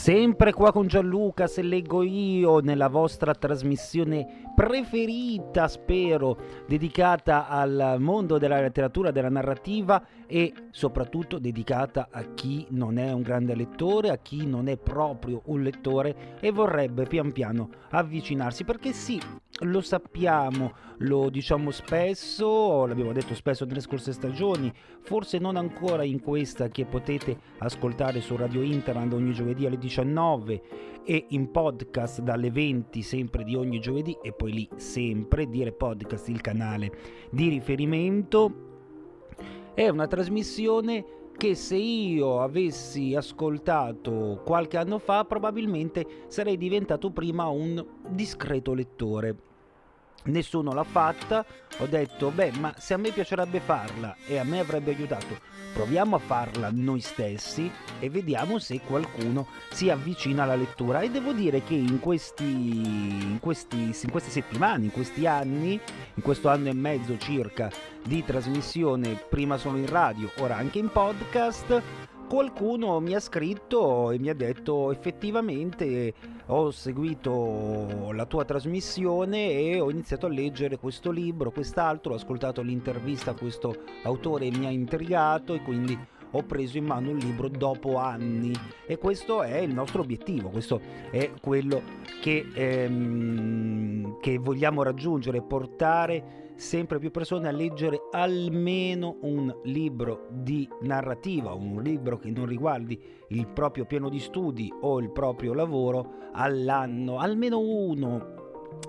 Sempre 0.10 0.54
qua 0.54 0.72
con 0.72 0.88
Gianluca, 0.88 1.46
se 1.46 1.62
leggo 1.62 2.01
io, 2.01 2.62
nella 2.62 2.88
vostra 2.88 3.36
trasmissione 3.36 4.50
preferita, 4.56 5.68
spero, 5.68 6.36
dedicata 6.68 7.48
al 7.48 7.98
mondo 8.00 8.39
della 8.39 8.60
letteratura, 8.60 9.12
della 9.12 9.30
narrativa 9.30 10.04
e 10.25 10.51
soprattutto 10.72 11.38
dedicata 11.38 12.08
a 12.10 12.24
chi 12.34 12.66
non 12.70 12.98
è 12.98 13.12
un 13.12 13.22
grande 13.22 13.54
lettore, 13.54 14.10
a 14.10 14.18
chi 14.18 14.48
non 14.48 14.68
è 14.68 14.78
proprio 14.78 15.44
un 15.46 15.62
lettore 15.62 16.38
e 16.39 16.50
vorrebbe 16.50 17.06
pian 17.06 17.32
piano 17.32 17.70
avvicinarsi, 17.92 18.63
perché 18.63 18.94
sì, 18.94 19.22
lo 19.62 19.82
sappiamo, 19.82 20.74
lo 21.00 21.30
diciamo 21.30 21.70
spesso, 21.70 22.88
l'abbiamo 22.88 23.13
detto 23.13 23.36
spesso 23.36 23.63
nelle 23.66 23.80
scorse 23.80 24.12
stagioni, 24.12 24.74
forse 25.01 25.38
non 25.38 25.56
ancora 25.56 26.04
in 26.04 26.20
questa 26.20 26.68
che 26.70 26.86
potete 26.86 27.38
ascoltare 27.60 28.22
su 28.22 28.36
Radio 28.36 28.63
Interland 28.63 29.13
ogni 29.13 29.34
giovedì 29.34 29.68
alle 29.68 29.78
19 29.78 29.99
e 31.03 31.25
in 31.29 31.50
podcast 31.51 32.22
dalle 32.22 32.51
20 32.51 33.01
sempre 33.01 33.44
di 33.44 33.56
ogni 33.56 33.79
giovedì 33.79 34.18
e 34.22 34.32
poi 34.32 34.51
lì 34.51 34.70
sempre 34.75 35.50
dire 35.50 35.72
podcast 35.72 36.27
il 36.29 36.41
canale 36.41 36.91
di 37.32 37.50
riferimento. 37.50 38.68
È 39.74 39.88
una 39.88 40.08
trasmissione 40.08 41.06
che 41.36 41.56
se 41.56 41.77
io 41.77 42.41
avessi 42.41 43.15
ascoltato 43.15 44.41
qualche 44.44 44.77
anno 44.77 45.00
fa 45.00 45.24
probabilmente 45.24 46.25
sarei 46.27 46.58
diventato 46.58 47.12
prima 47.12 47.48
un 47.48 47.84
discreto 48.10 48.74
lettore 48.74 49.49
nessuno 50.26 50.74
l'ha 50.74 50.84
fatta, 50.84 51.46
ho 51.78 51.86
detto 51.86 52.30
beh 52.30 52.52
ma 52.60 52.74
se 52.78 52.94
a 52.94 52.98
me 52.98 53.12
piacerebbe 53.12 53.60
farla 53.60 54.16
e 54.28 54.38
a 54.38 54.44
me 54.44 54.60
avrebbe 54.60 54.92
aiutato, 54.92 55.40
proviamo 55.74 56.16
a 56.16 56.20
farla 56.20 56.70
noi 56.72 57.00
stessi 57.00 57.72
e 58.00 58.10
vediamo 58.10 58.60
se 58.60 58.82
qualcuno 58.82 59.48
si 59.72 59.90
avvicina 59.90 60.44
alla 60.44 60.56
lettura. 60.56 61.02
E 61.02 61.10
devo 61.10 61.32
dire 61.32 61.64
che 61.64 61.76
in, 61.76 62.00
questi, 62.00 62.44
in, 62.44 63.38
questi, 63.40 63.96
in 64.02 64.12
queste 64.12 64.30
settimane, 64.30 64.86
in 64.86 64.92
questi 64.92 65.26
anni, 65.26 65.80
in 66.14 66.22
questo 66.22 66.50
anno 66.50 66.70
e 66.70 66.74
mezzo 66.74 67.18
circa 67.18 67.72
di 68.04 68.24
trasmissione, 68.24 69.22
prima 69.30 69.58
solo 69.58 69.78
in 69.78 69.88
radio, 69.88 70.32
ora 70.40 70.58
anche 70.58 70.80
in 70.80 70.90
podcast, 70.92 71.82
qualcuno 72.29 73.00
mi 73.00 73.15
ha 73.15 73.19
scritto 73.19 74.12
e 74.12 74.19
mi 74.19 74.29
ha 74.29 74.36
detto 74.36 74.91
effettivamente 74.91 76.13
ho 76.45 76.69
seguito 76.69 78.12
la 78.12 78.25
tua 78.27 78.45
trasmissione 78.45 79.50
e 79.50 79.79
ho 79.79 79.89
iniziato 79.89 80.27
a 80.27 80.29
leggere 80.29 80.77
questo 80.77 81.09
libro, 81.09 81.50
quest'altro, 81.50 82.13
ho 82.13 82.15
ascoltato 82.15 82.62
l'intervista 82.62 83.31
a 83.31 83.33
questo 83.33 83.75
autore 84.03 84.45
e 84.45 84.51
mi 84.55 84.67
ha 84.67 84.69
intrigato 84.69 85.55
e 85.55 85.62
quindi 85.63 85.98
ho 86.31 86.43
preso 86.43 86.77
in 86.77 86.86
mano 86.86 87.12
un 87.12 87.17
libro 87.17 87.48
dopo 87.48 87.98
anni. 87.98 88.53
E 88.86 88.98
questo 88.98 89.41
è 89.43 89.57
il 89.57 89.74
nostro 89.74 90.01
obiettivo, 90.01 90.50
questo 90.50 90.79
è 91.12 91.31
quello 91.41 91.81
che, 92.21 92.45
ehm, 92.53 94.19
che 94.19 94.38
vogliamo 94.38 94.83
raggiungere, 94.83 95.41
portare 95.41 96.48
sempre 96.55 97.00
più 97.00 97.09
persone 97.09 97.48
a 97.48 97.51
leggere 97.51 98.01
almeno 98.12 99.17
un 99.21 99.53
libro 99.63 100.27
di 100.29 100.67
narrativa, 100.81 101.53
un 101.53 101.81
libro 101.81 102.17
che 102.17 102.29
non 102.29 102.45
riguardi 102.45 103.00
il 103.29 103.48
proprio 103.48 103.86
piano 103.86 104.09
di 104.09 104.19
studi 104.19 104.71
o 104.81 105.00
il 105.00 105.09
proprio 105.12 105.53
lavoro 105.53 106.27
all'anno, 106.33 107.17
almeno 107.17 107.59
uno 107.59 108.38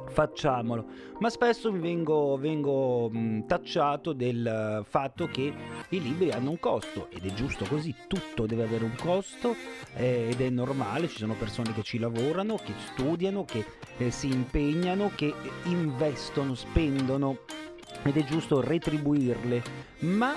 facciamolo. 0.09 0.85
Ma 1.19 1.31
spesso 1.31 1.71
vengo, 1.71 2.37
vengo 2.39 3.09
mh, 3.11 3.47
tacciato 3.47 4.13
del 4.13 4.85
fatto 4.89 5.27
che 5.27 5.53
i 5.89 6.01
libri 6.01 6.31
hanno 6.31 6.51
un 6.51 6.59
costo 6.59 7.09
ed 7.11 7.25
è 7.25 7.33
giusto 7.33 7.65
così 7.67 7.95
tutto 8.07 8.47
deve 8.47 8.65
avere 8.65 8.85
un 8.85 8.95
costo 8.97 9.55
eh, 9.97 10.29
ed 10.31 10.41
è 10.41 10.49
normale 10.49 11.09
ci 11.09 11.19
sono 11.19 11.35
persone 11.35 11.73
che 11.75 11.83
ci 11.83 11.99
lavorano 11.99 12.57
che 12.57 12.73
studiano 12.93 13.45
che 13.45 13.65
eh, 13.99 14.11
si 14.11 14.29
impegnano 14.29 15.11
che 15.15 15.35
investono 15.65 16.55
spendono 16.55 17.39
ed 18.03 18.17
è 18.17 18.25
giusto 18.25 18.61
retribuirle, 18.61 19.63
ma 20.01 20.35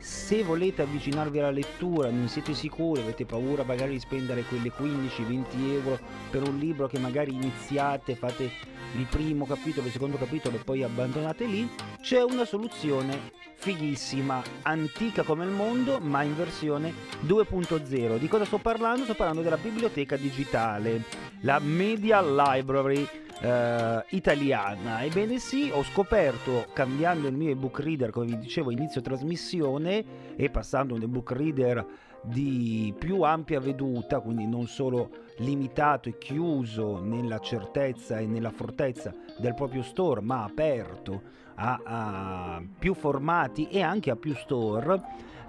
se 0.00 0.42
volete 0.42 0.82
avvicinarvi 0.82 1.38
alla 1.38 1.50
lettura, 1.50 2.10
non 2.10 2.26
siete 2.28 2.54
sicuri, 2.54 3.02
avete 3.02 3.26
paura 3.26 3.62
magari 3.64 3.92
di 3.92 4.00
spendere 4.00 4.42
quelle 4.42 4.72
15-20 4.72 5.44
euro 5.72 5.98
per 6.30 6.48
un 6.48 6.58
libro 6.58 6.88
che 6.88 6.98
magari 6.98 7.34
iniziate, 7.34 8.16
fate 8.16 8.50
il 8.96 9.06
primo 9.08 9.44
capitolo, 9.44 9.86
il 9.86 9.92
secondo 9.92 10.16
capitolo 10.16 10.56
e 10.56 10.60
poi 10.64 10.82
abbandonate 10.82 11.44
lì, 11.44 11.70
c'è 12.00 12.22
una 12.22 12.44
soluzione 12.44 13.30
fighissima, 13.56 14.42
antica 14.62 15.22
come 15.22 15.44
il 15.44 15.50
mondo, 15.50 15.98
ma 16.00 16.22
in 16.22 16.34
versione 16.34 16.94
2.0. 17.26 18.16
Di 18.16 18.26
cosa 18.26 18.46
sto 18.46 18.58
parlando? 18.58 19.04
Sto 19.04 19.14
parlando 19.14 19.42
della 19.42 19.58
biblioteca 19.58 20.16
digitale, 20.16 21.04
la 21.42 21.58
Media 21.58 22.22
Library 22.22 23.06
Uh, 23.42 24.04
italiana. 24.10 25.02
Ebbene 25.02 25.38
sì, 25.38 25.70
ho 25.72 25.82
scoperto, 25.82 26.66
cambiando 26.74 27.26
il 27.26 27.34
mio 27.34 27.50
ebook 27.50 27.80
reader, 27.80 28.10
come 28.10 28.26
vi 28.26 28.38
dicevo 28.38 28.70
inizio 28.70 29.00
trasmissione, 29.00 30.04
e 30.36 30.50
passando 30.50 30.94
un 30.94 31.00
ebook 31.00 31.32
reader 31.32 31.86
di 32.22 32.94
più 32.98 33.22
ampia 33.22 33.58
veduta, 33.58 34.20
quindi 34.20 34.46
non 34.46 34.66
solo 34.66 35.10
limitato 35.38 36.10
e 36.10 36.18
chiuso 36.18 37.00
nella 37.02 37.38
certezza 37.38 38.18
e 38.18 38.26
nella 38.26 38.50
fortezza 38.50 39.14
del 39.38 39.54
proprio 39.54 39.82
store, 39.82 40.20
ma 40.20 40.44
aperto 40.44 41.22
a, 41.54 41.80
a 41.82 42.62
più 42.78 42.92
formati 42.92 43.68
e 43.68 43.80
anche 43.80 44.10
a 44.10 44.16
più 44.16 44.34
store 44.34 45.00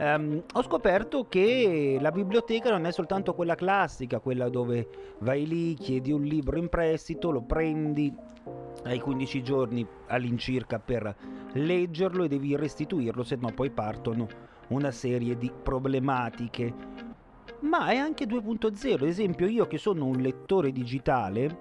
ehm, 0.01 0.43
ho 0.53 0.63
scoperto 0.63 1.27
che 1.29 1.97
la 2.01 2.11
biblioteca 2.11 2.71
non 2.71 2.85
è 2.85 2.91
soltanto 2.91 3.33
quella 3.33 3.55
classica, 3.55 4.19
quella 4.19 4.49
dove 4.49 4.87
vai 5.19 5.45
lì, 5.45 5.75
chiedi 5.75 6.11
un 6.11 6.23
libro 6.23 6.57
in 6.57 6.69
prestito, 6.69 7.29
lo 7.29 7.41
prendi, 7.41 8.13
hai 8.83 8.99
15 8.99 9.43
giorni 9.43 9.87
all'incirca 10.07 10.79
per 10.79 11.15
leggerlo 11.53 12.23
e 12.23 12.27
devi 12.27 12.55
restituirlo, 12.55 13.23
se 13.23 13.37
no 13.39 13.51
poi 13.53 13.69
partono 13.69 14.27
una 14.69 14.91
serie 14.91 15.37
di 15.37 15.51
problematiche. 15.51 17.09
Ma 17.59 17.89
è 17.89 17.97
anche 17.97 18.25
2.0, 18.25 18.93
ad 18.93 19.01
esempio 19.03 19.47
io 19.47 19.67
che 19.67 19.77
sono 19.77 20.05
un 20.05 20.17
lettore 20.17 20.71
digitale 20.71 21.59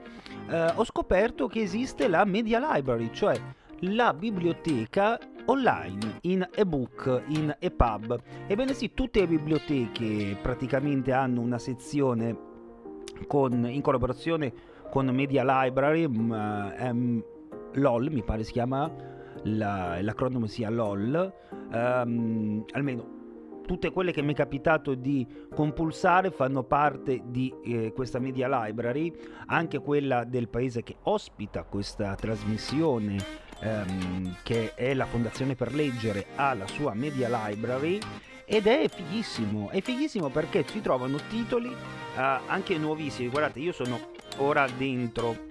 eh, 0.49 0.73
ho 0.75 0.85
scoperto 0.85 1.47
che 1.47 1.61
esiste 1.61 2.09
la 2.09 2.25
Media 2.25 2.59
Library, 2.59 3.11
cioè 3.12 3.38
la 3.80 4.14
biblioteca 4.14 5.18
online, 5.50 6.19
in 6.23 6.49
ebook, 6.54 7.23
in 7.28 7.54
EPUB. 7.59 8.23
Ebbene 8.47 8.73
sì, 8.73 8.92
tutte 8.95 9.21
le 9.21 9.26
biblioteche 9.26 10.37
praticamente 10.40 11.12
hanno 11.12 11.40
una 11.40 11.59
sezione 11.59 12.49
con, 13.26 13.69
in 13.69 13.83
collaborazione 13.83 14.52
con 14.90 15.07
Media 15.07 15.42
Library, 15.45 16.04
um, 16.04 17.23
LOL 17.73 18.11
mi 18.11 18.23
pare 18.23 18.45
si 18.45 18.52
chiama, 18.52 18.90
la, 19.42 20.00
l'acronimo 20.00 20.47
sia 20.47 20.71
LOL, 20.71 21.33
um, 21.73 22.64
almeno 22.73 23.19
tutte 23.66 23.90
quelle 23.90 24.11
che 24.12 24.23
mi 24.23 24.33
è 24.33 24.37
capitato 24.37 24.95
di 24.95 25.26
compulsare 25.54 26.30
fanno 26.30 26.64
parte 26.64 27.23
di 27.26 27.52
eh, 27.64 27.92
questa 27.92 28.19
media 28.19 28.49
library, 28.49 29.12
anche 29.47 29.78
quella 29.78 30.25
del 30.25 30.49
paese 30.49 30.83
che 30.83 30.97
ospita 31.02 31.62
questa 31.64 32.14
trasmissione 32.14 33.49
ehm, 33.60 34.36
che 34.42 34.74
è 34.74 34.94
la 34.94 35.06
Fondazione 35.06 35.54
per 35.54 35.72
Leggere, 35.72 36.26
ha 36.36 36.54
la 36.54 36.66
sua 36.66 36.94
media 36.94 37.28
library 37.46 37.98
ed 38.44 38.66
è 38.66 38.88
fighissimo, 38.88 39.70
è 39.70 39.80
fighissimo 39.80 40.28
perché 40.28 40.64
si 40.66 40.80
trovano 40.80 41.18
titoli 41.28 41.70
eh, 41.70 42.38
anche 42.46 42.76
nuovissimi. 42.78 43.28
Guardate, 43.28 43.60
io 43.60 43.72
sono 43.72 43.98
ora 44.38 44.66
dentro 44.76 45.48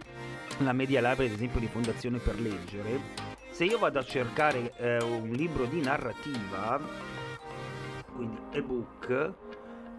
la 0.57 0.73
media 0.73 0.99
library, 0.99 1.27
ad 1.27 1.35
esempio, 1.35 1.59
di 1.59 1.67
Fondazione 1.67 2.17
per 2.17 2.39
Leggere. 2.39 3.27
Se 3.51 3.63
io 3.65 3.77
vado 3.77 3.99
a 3.99 4.03
cercare 4.03 4.73
eh, 4.77 4.97
un 5.03 5.29
libro 5.29 5.65
di 5.65 5.81
narrativa, 5.81 6.79
quindi 8.13 8.37
ebook, 8.51 9.33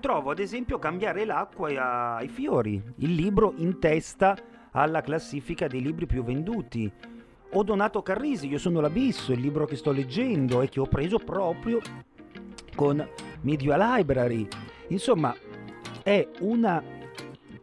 trovo 0.00 0.30
ad 0.30 0.38
esempio 0.38 0.78
Cambiare 0.78 1.24
l'acqua 1.24 2.16
ai 2.16 2.28
fiori, 2.28 2.82
il 2.96 3.14
libro 3.14 3.54
in 3.56 3.78
testa 3.78 4.36
alla 4.72 5.00
classifica 5.00 5.66
dei 5.66 5.82
libri 5.82 6.06
più 6.06 6.22
venduti 6.22 6.90
ho 7.52 7.62
donato 7.62 8.02
Carrisi, 8.02 8.46
io 8.48 8.58
sono 8.58 8.80
l'Abisso, 8.80 9.32
il 9.32 9.40
libro 9.40 9.66
che 9.66 9.76
sto 9.76 9.90
leggendo 9.90 10.60
e 10.60 10.68
che 10.68 10.80
ho 10.80 10.86
preso 10.86 11.18
proprio 11.18 11.80
con 12.74 13.06
Media 13.42 13.96
Library. 13.96 14.46
Insomma, 14.88 15.34
è 16.02 16.28
una 16.40 16.82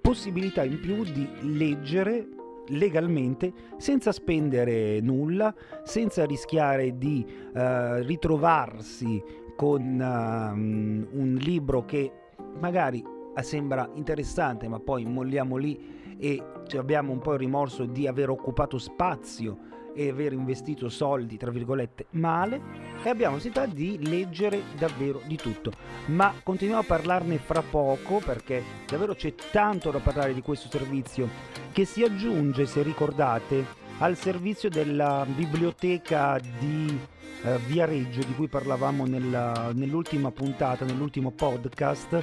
possibilità 0.02 0.64
in 0.64 0.80
più 0.80 1.04
di 1.04 1.28
leggere 1.42 2.28
legalmente 2.68 3.54
senza 3.78 4.12
spendere 4.12 5.00
nulla, 5.00 5.54
senza 5.84 6.26
rischiare 6.26 6.98
di 6.98 7.26
uh, 7.26 8.02
ritrovarsi 8.04 9.24
con 9.56 9.82
uh, 9.82 11.18
un 11.18 11.38
libro 11.40 11.86
che 11.86 12.12
magari 12.60 13.04
sembra 13.42 13.90
interessante 13.94 14.68
ma 14.68 14.80
poi 14.80 15.06
molliamo 15.06 15.58
lì 15.58 16.16
e 16.18 16.42
abbiamo 16.76 17.12
un 17.12 17.20
po' 17.20 17.34
il 17.34 17.40
rimorso 17.40 17.86
di 17.86 18.08
aver 18.08 18.30
occupato 18.30 18.78
spazio 18.80 19.58
e 19.98 20.10
aver 20.10 20.34
investito 20.34 20.90
soldi, 20.90 21.38
tra 21.38 21.50
virgolette, 21.50 22.06
male 22.12 22.62
e 23.02 23.10
abbiamo 23.10 23.36
necessità 23.36 23.66
di 23.66 23.98
leggere 24.08 24.62
davvero 24.78 25.22
di 25.26 25.36
tutto. 25.36 25.72
Ma 26.08 26.36
continuiamo 26.44 26.84
a 26.84 26.86
parlarne 26.86 27.40
fra 27.40 27.64
poco 27.64 28.22
perché 28.24 28.62
davvero 28.88 29.16
c'è 29.16 29.34
tanto 29.52 29.90
da 29.90 29.98
parlare 29.98 30.36
di 30.36 30.42
questo 30.42 30.70
servizio 30.70 31.28
che 31.72 31.84
si 31.84 32.04
aggiunge, 32.04 32.68
se 32.68 32.84
ricordate, 32.84 33.66
al 33.98 34.16
servizio 34.16 34.70
della 34.70 35.26
biblioteca 35.28 36.40
di 36.60 36.96
eh, 37.44 37.58
Viareggio 37.66 38.20
di 38.20 38.36
cui 38.36 38.48
parlavamo 38.48 39.06
nella, 39.08 39.72
nell'ultima 39.74 40.30
puntata, 40.30 40.86
nell'ultimo 40.86 41.32
podcast, 41.32 42.20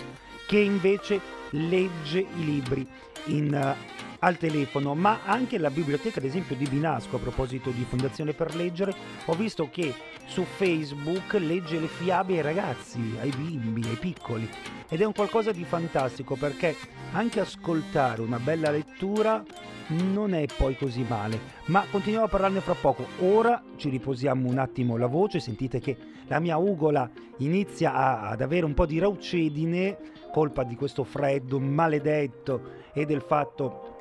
che 0.46 0.58
invece 0.58 1.20
legge 1.50 2.20
i 2.20 2.44
libri 2.44 2.86
in, 3.26 3.52
uh, 3.52 4.13
al 4.24 4.38
telefono, 4.38 4.94
ma 4.94 5.20
anche 5.24 5.58
la 5.58 5.70
biblioteca 5.70 6.18
ad 6.18 6.24
esempio 6.24 6.56
di 6.56 6.66
Binasco 6.66 7.16
a 7.16 7.18
proposito 7.18 7.70
di 7.70 7.84
Fondazione 7.84 8.32
per 8.32 8.54
Leggere, 8.54 8.94
ho 9.26 9.34
visto 9.34 9.68
che 9.70 9.94
su 10.24 10.44
Facebook 10.44 11.34
legge 11.34 11.78
le 11.78 11.88
fiabe 11.88 12.36
ai 12.36 12.40
ragazzi, 12.40 13.16
ai 13.20 13.30
bimbi, 13.36 13.86
ai 13.86 13.96
piccoli. 13.96 14.48
Ed 14.88 15.02
è 15.02 15.04
un 15.04 15.12
qualcosa 15.12 15.52
di 15.52 15.64
fantastico 15.64 16.36
perché 16.36 16.74
anche 17.12 17.40
ascoltare 17.40 18.22
una 18.22 18.38
bella 18.38 18.70
lettura 18.70 19.44
non 19.88 20.32
è 20.32 20.46
poi 20.56 20.74
così 20.78 21.04
male, 21.06 21.38
ma 21.66 21.84
continuiamo 21.90 22.24
a 22.24 22.30
parlarne 22.30 22.60
fra 22.60 22.74
poco. 22.74 23.06
Ora 23.20 23.62
ci 23.76 23.90
riposiamo 23.90 24.48
un 24.48 24.56
attimo 24.56 24.96
la 24.96 25.06
voce, 25.06 25.38
sentite 25.38 25.80
che 25.80 25.96
la 26.28 26.40
mia 26.40 26.56
ugola 26.56 27.10
inizia 27.38 27.92
a, 27.92 28.28
ad 28.30 28.40
avere 28.40 28.64
un 28.64 28.72
po' 28.72 28.86
di 28.86 28.98
raucedine, 28.98 29.98
colpa 30.32 30.64
di 30.64 30.76
questo 30.76 31.04
freddo 31.04 31.60
maledetto 31.60 32.82
e 32.94 33.04
del 33.04 33.20
fatto 33.20 33.93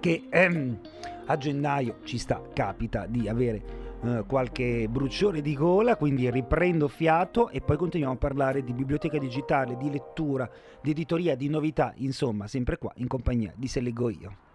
che 0.00 0.24
ehm, 0.28 0.78
a 1.26 1.36
gennaio 1.36 1.98
ci 2.04 2.18
sta, 2.18 2.42
capita 2.52 3.06
di 3.06 3.28
avere 3.28 3.62
eh, 4.02 4.24
qualche 4.26 4.88
bruciore 4.88 5.42
di 5.42 5.54
gola, 5.54 5.96
quindi 5.96 6.30
riprendo 6.30 6.88
fiato 6.88 7.50
e 7.50 7.60
poi 7.60 7.76
continuiamo 7.76 8.14
a 8.14 8.18
parlare 8.18 8.64
di 8.64 8.72
biblioteca 8.72 9.18
digitale, 9.18 9.76
di 9.76 9.90
lettura, 9.90 10.50
di 10.82 10.90
editoria, 10.90 11.36
di 11.36 11.48
novità, 11.48 11.92
insomma, 11.96 12.46
sempre 12.46 12.78
qua 12.78 12.92
in 12.96 13.06
compagnia 13.06 13.52
di 13.56 13.68
Se 13.68 13.80
Leggo 13.80 14.08
Io. 14.08 14.48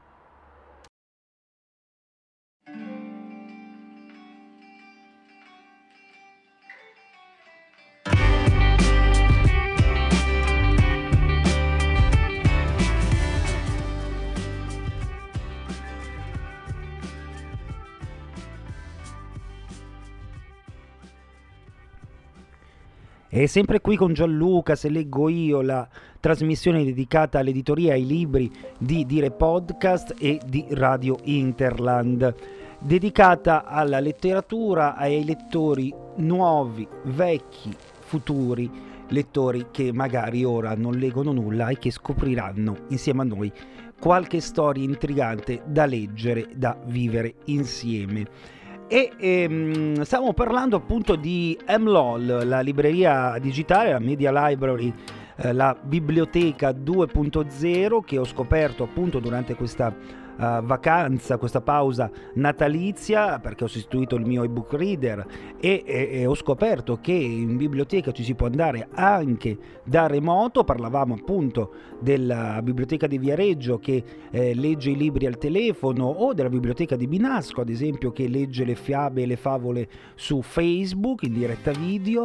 E 23.37 23.47
sempre 23.47 23.81
qui 23.81 23.97
con 23.97 24.13
Gianluca, 24.13 24.75
se 24.75 24.87
leggo 24.87 25.27
io 25.27 25.59
la 25.59 25.85
trasmissione 26.21 26.85
dedicata 26.85 27.39
all'editoria 27.39 27.91
ai 27.91 28.05
libri 28.05 28.49
di 28.77 29.05
Dire 29.05 29.29
Podcast 29.31 30.15
e 30.17 30.39
di 30.47 30.65
Radio 30.69 31.17
Interland, 31.23 32.33
dedicata 32.79 33.65
alla 33.65 33.99
letteratura, 33.99 34.95
ai 34.95 35.25
lettori 35.25 35.93
nuovi, 36.15 36.87
vecchi, 37.03 37.75
futuri, 37.99 38.71
lettori 39.09 39.65
che 39.69 39.91
magari 39.91 40.45
ora 40.45 40.73
non 40.73 40.93
leggono 40.93 41.33
nulla 41.33 41.67
e 41.67 41.77
che 41.77 41.91
scopriranno 41.91 42.85
insieme 42.87 43.23
a 43.23 43.25
noi 43.25 43.51
qualche 43.99 44.39
storia 44.39 44.85
intrigante 44.85 45.61
da 45.65 45.85
leggere, 45.85 46.47
da 46.55 46.77
vivere 46.85 47.35
insieme. 47.47 48.63
E 48.87 49.11
ehm, 49.17 50.01
stiamo 50.03 50.33
parlando 50.33 50.75
appunto 50.75 51.15
di 51.15 51.57
MLOL, 51.77 52.41
la 52.45 52.59
libreria 52.61 53.37
digitale, 53.39 53.91
la 53.91 53.99
Media 53.99 54.31
Library, 54.47 54.93
eh, 55.37 55.53
la 55.53 55.75
biblioteca 55.79 56.69
2.0 56.69 57.99
che 58.05 58.17
ho 58.19 58.25
scoperto 58.25 58.83
appunto 58.83 59.19
durante 59.19 59.55
questa 59.55 60.23
uh, 60.37 60.61
vacanza, 60.63 61.37
questa 61.37 61.61
pausa 61.61 62.09
natalizia, 62.35 63.39
perché 63.39 63.63
ho 63.65 63.67
sostituito 63.67 64.15
il 64.15 64.25
mio 64.25 64.43
ebook 64.43 64.73
reader 64.73 65.25
e, 65.59 65.83
e, 65.85 66.09
e, 66.11 66.25
ho 66.25 66.35
scoperto 66.35 66.99
che 67.01 67.11
in 67.11 67.57
biblioteca 67.57 68.11
ci 68.11 68.23
si 68.23 68.35
può 68.35 68.47
andare 68.47 68.87
anche 68.93 69.57
da 69.83 70.07
remoto. 70.07 70.63
Parlavamo 70.63 71.15
appunto 71.15 71.71
della 71.99 72.61
biblioteca 72.61 73.07
di 73.07 73.17
Viareggio 73.17 73.79
che 73.79 74.03
eh, 74.31 74.53
legge 74.53 74.91
i 74.91 74.97
libri 74.97 75.25
al 75.25 75.37
telefono 75.37 76.05
o 76.05 76.33
della 76.33 76.49
biblioteca 76.49 76.95
di 76.95 77.07
Binasco, 77.07 77.61
ad 77.61 77.69
esempio, 77.69 78.11
che 78.11 78.27
legge 78.27 78.65
le 78.65 78.75
fiabe 78.75 79.23
e 79.23 79.25
le 79.25 79.37
favole 79.37 79.87
su 80.15 80.41
Facebook 80.41 81.23
in 81.23 81.33
diretta 81.33 81.71
video 81.71 82.23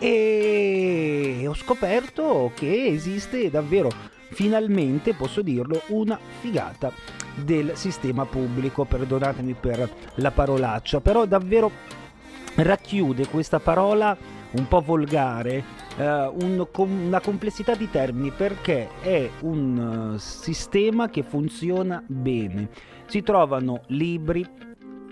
e 0.00 1.44
ho 1.46 1.54
scoperto 1.54 2.52
che 2.54 2.86
esiste 2.86 3.50
davvero 3.50 3.90
finalmente, 4.30 5.14
posso 5.14 5.42
dirlo, 5.42 5.82
una 5.88 6.18
figata 6.40 6.92
del 7.34 7.72
sistema 7.74 8.24
pubblico, 8.24 8.84
perdonatemi 8.84 9.54
per 9.54 9.88
la 10.16 10.30
parolaccia, 10.30 11.00
però 11.00 11.24
davvero 11.24 11.70
racchiude 12.56 13.28
questa 13.28 13.60
parola 13.60 14.16
un 14.50 14.66
po' 14.66 14.80
volgare 14.80 15.62
eh, 15.96 16.32
un, 16.40 16.66
una 16.76 17.20
complessità 17.20 17.74
di 17.74 17.90
termini 17.90 18.30
perché 18.30 18.88
è 19.00 19.28
un 19.40 20.12
uh, 20.14 20.18
sistema 20.18 21.08
che 21.08 21.22
funziona 21.22 22.02
bene. 22.06 22.68
Si 23.06 23.22
trovano 23.22 23.82
libri, 23.88 24.46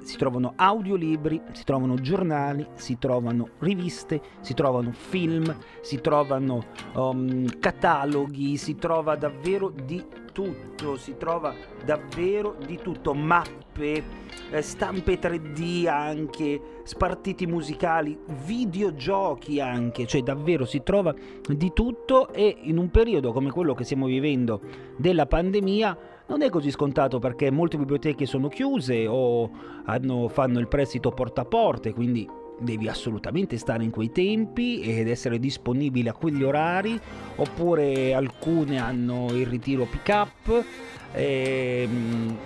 si 0.07 0.17
trovano 0.17 0.53
audiolibri, 0.55 1.43
si 1.53 1.65
trovano 1.65 1.97
giornali, 1.97 2.65
si 2.75 2.97
trovano 2.97 3.49
riviste, 3.59 4.21
si 4.41 4.55
trovano 4.55 4.93
film, 4.93 5.55
si 5.81 6.01
trovano 6.01 6.65
um, 6.95 7.45
cataloghi, 7.59 8.57
si 8.57 8.77
trova 8.77 9.17
davvero 9.17 9.69
di 9.69 10.05
tutto, 10.33 10.97
si 10.97 11.17
trova 11.17 11.53
davvero 11.85 12.57
di 12.65 12.79
tutto, 12.81 13.15
mappe, 13.15 14.05
eh, 14.51 14.63
stampe 14.63 15.19
3D 15.19 15.89
anche, 15.89 16.61
spartiti 16.85 17.47
musicali, 17.47 18.17
videogiochi 18.45 19.61
anche, 19.61 20.07
cioè 20.07 20.23
davvero 20.23 20.65
si 20.65 20.83
trova 20.85 21.13
di 21.49 21.73
tutto 21.73 22.33
e 22.33 22.55
in 22.61 22.79
un 22.79 22.91
periodo 22.91 23.33
come 23.33 23.51
quello 23.51 23.75
che 23.75 23.83
stiamo 23.83 24.07
vivendo 24.07 24.61
della 24.97 25.27
pandemia 25.27 25.99
non 26.29 26.43
è 26.43 26.51
così 26.51 26.71
scontato 26.71 27.19
perché 27.19 27.51
molte 27.51 27.77
biblioteche 27.77 28.27
sono 28.27 28.49
chiuse 28.49 29.07
o 29.07 29.51
hanno, 29.85 30.29
fanno 30.29 30.59
il 30.59 30.69
prestito 30.69 31.11
porta 31.11 31.43
a 31.43 31.45
porta, 31.45 31.93
quindi 31.93 32.29
devi 32.59 32.89
assolutamente 32.89 33.59
stare 33.59 33.85
in 33.85 33.91
quei 33.91 34.11
tempi 34.11 34.81
ed 34.81 35.09
essere 35.09 35.39
disponibile 35.39 36.11
a 36.11 36.15
quegli 36.15 36.43
orari, 36.43 36.99
oppure 37.37 38.15
alcune 38.15 38.79
hanno 38.79 39.27
il 39.33 39.47
ritiro 39.47 39.85
pick 39.85 40.09
up. 40.09 40.65
E, 41.13 41.89
ehm, 41.89 42.37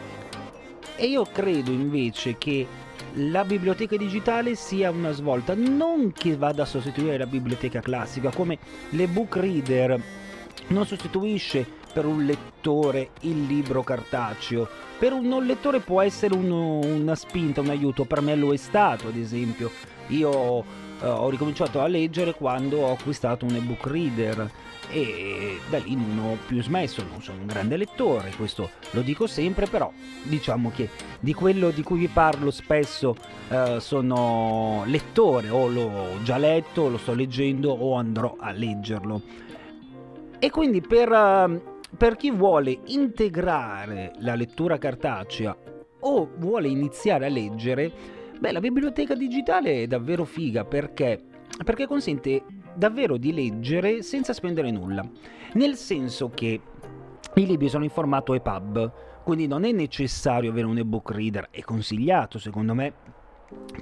e 0.96 1.06
io 1.06 1.24
credo 1.32 1.70
invece 1.70 2.36
che 2.36 2.66
la 3.14 3.44
biblioteca 3.44 3.96
digitale 3.96 4.54
sia 4.54 4.90
una 4.90 5.12
svolta, 5.12 5.54
non 5.54 6.12
che 6.12 6.36
vada 6.36 6.62
a 6.62 6.66
sostituire 6.66 7.16
la 7.16 7.26
biblioteca 7.26 7.80
classica, 7.80 8.30
come 8.30 8.58
l'ebook 8.90 9.36
reader 9.36 10.00
non 10.68 10.86
sostituisce 10.86 11.78
per 11.92 12.07
un 12.07 12.24
lettore 12.24 13.11
il 13.22 13.46
libro 13.46 13.83
cartaceo. 13.83 14.68
Per 14.98 15.12
un 15.12 15.26
non 15.26 15.46
lettore 15.46 15.81
può 15.81 16.00
essere 16.00 16.35
uno, 16.35 16.79
una 16.79 17.14
spinta, 17.14 17.61
un 17.61 17.70
aiuto, 17.70 18.05
per 18.05 18.20
me 18.20 18.35
lo 18.37 18.53
è 18.53 18.57
stato 18.57 19.09
ad 19.09 19.16
esempio. 19.16 19.70
Io 20.09 20.61
eh, 21.00 21.07
ho 21.07 21.29
ricominciato 21.29 21.81
a 21.81 21.87
leggere 21.87 22.35
quando 22.35 22.81
ho 22.81 22.92
acquistato 22.92 23.44
un 23.44 23.55
ebook 23.55 23.87
reader 23.87 24.50
e 24.90 25.59
da 25.68 25.79
lì 25.79 25.94
non 25.94 26.18
ho 26.18 26.37
più 26.46 26.61
smesso, 26.62 27.05
non 27.09 27.22
sono 27.22 27.40
un 27.40 27.46
grande 27.46 27.76
lettore, 27.76 28.33
questo 28.37 28.70
lo 28.90 29.03
dico 29.03 29.26
sempre, 29.26 29.66
però 29.66 29.90
diciamo 30.24 30.70
che 30.74 30.88
di 31.20 31.33
quello 31.33 31.70
di 31.70 31.83
cui 31.83 32.00
vi 32.00 32.09
parlo 32.09 32.50
spesso 32.50 33.14
eh, 33.48 33.76
sono 33.79 34.83
lettore, 34.87 35.48
o 35.48 35.68
l'ho 35.68 36.20
già 36.22 36.38
letto, 36.38 36.88
lo 36.88 36.98
sto 36.98 37.14
leggendo 37.14 37.70
o 37.70 37.94
andrò 37.94 38.37
a 38.38 38.50
leggerlo. 38.50 39.22
E 40.38 40.50
quindi 40.50 40.81
per 40.81 41.11
uh, 41.11 41.61
per 41.96 42.16
chi 42.16 42.31
vuole 42.31 42.79
integrare 42.87 44.12
la 44.18 44.35
lettura 44.35 44.79
cartacea 44.79 45.57
o 46.00 46.31
vuole 46.37 46.68
iniziare 46.68 47.26
a 47.26 47.29
leggere, 47.29 47.92
beh, 48.38 48.53
la 48.53 48.61
biblioteca 48.61 49.14
digitale 49.14 49.83
è 49.83 49.87
davvero 49.87 50.24
figa 50.24 50.64
perché, 50.64 51.20
perché 51.64 51.87
consente 51.87 52.42
davvero 52.74 53.16
di 53.16 53.33
leggere 53.33 54.03
senza 54.03 54.33
spendere 54.33 54.70
nulla. 54.70 55.07
Nel 55.55 55.74
senso 55.74 56.31
che 56.31 56.61
i 57.35 57.46
libri 57.46 57.68
sono 57.68 57.85
in 57.85 57.90
formato 57.90 58.35
EPUB, 58.35 58.92
quindi 59.22 59.46
non 59.46 59.64
è 59.64 59.72
necessario 59.72 60.50
avere 60.50 60.66
un 60.66 60.79
ebook 60.79 61.11
reader, 61.11 61.48
è 61.50 61.61
consigliato 61.61 62.38
secondo 62.38 62.74
me 62.74 62.92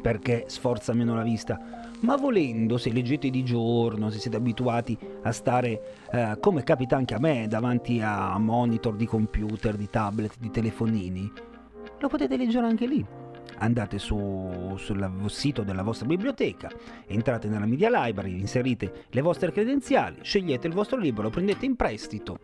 perché 0.00 0.44
sforza 0.46 0.92
meno 0.94 1.14
la 1.14 1.22
vista 1.22 1.77
ma 2.00 2.16
volendo, 2.16 2.78
se 2.78 2.92
leggete 2.92 3.30
di 3.30 3.42
giorno, 3.44 4.10
se 4.10 4.18
siete 4.18 4.36
abituati 4.36 4.96
a 5.22 5.32
stare, 5.32 6.06
eh, 6.12 6.36
come 6.40 6.62
capita 6.62 6.96
anche 6.96 7.14
a 7.14 7.18
me, 7.18 7.46
davanti 7.48 8.00
a 8.00 8.38
monitor 8.38 8.94
di 8.94 9.06
computer, 9.06 9.76
di 9.76 9.88
tablet, 9.90 10.34
di 10.38 10.50
telefonini, 10.50 11.32
lo 11.98 12.08
potete 12.08 12.36
leggere 12.36 12.66
anche 12.66 12.86
lì. 12.86 13.04
andate 13.60 13.98
su, 13.98 14.74
sul 14.76 15.24
sito 15.26 15.64
della 15.64 15.82
vostra 15.82 16.06
biblioteca, 16.06 16.70
entrate 17.08 17.48
nella 17.48 17.66
Media 17.66 17.90
Library, 17.90 18.38
inserite 18.38 19.06
le 19.10 19.20
vostre 19.20 19.50
credenziali, 19.50 20.18
scegliete 20.22 20.68
il 20.68 20.74
vostro 20.74 20.96
libro, 20.96 21.24
lo 21.24 21.30
prendete 21.30 21.66
in 21.66 21.74
prestito, 21.74 22.38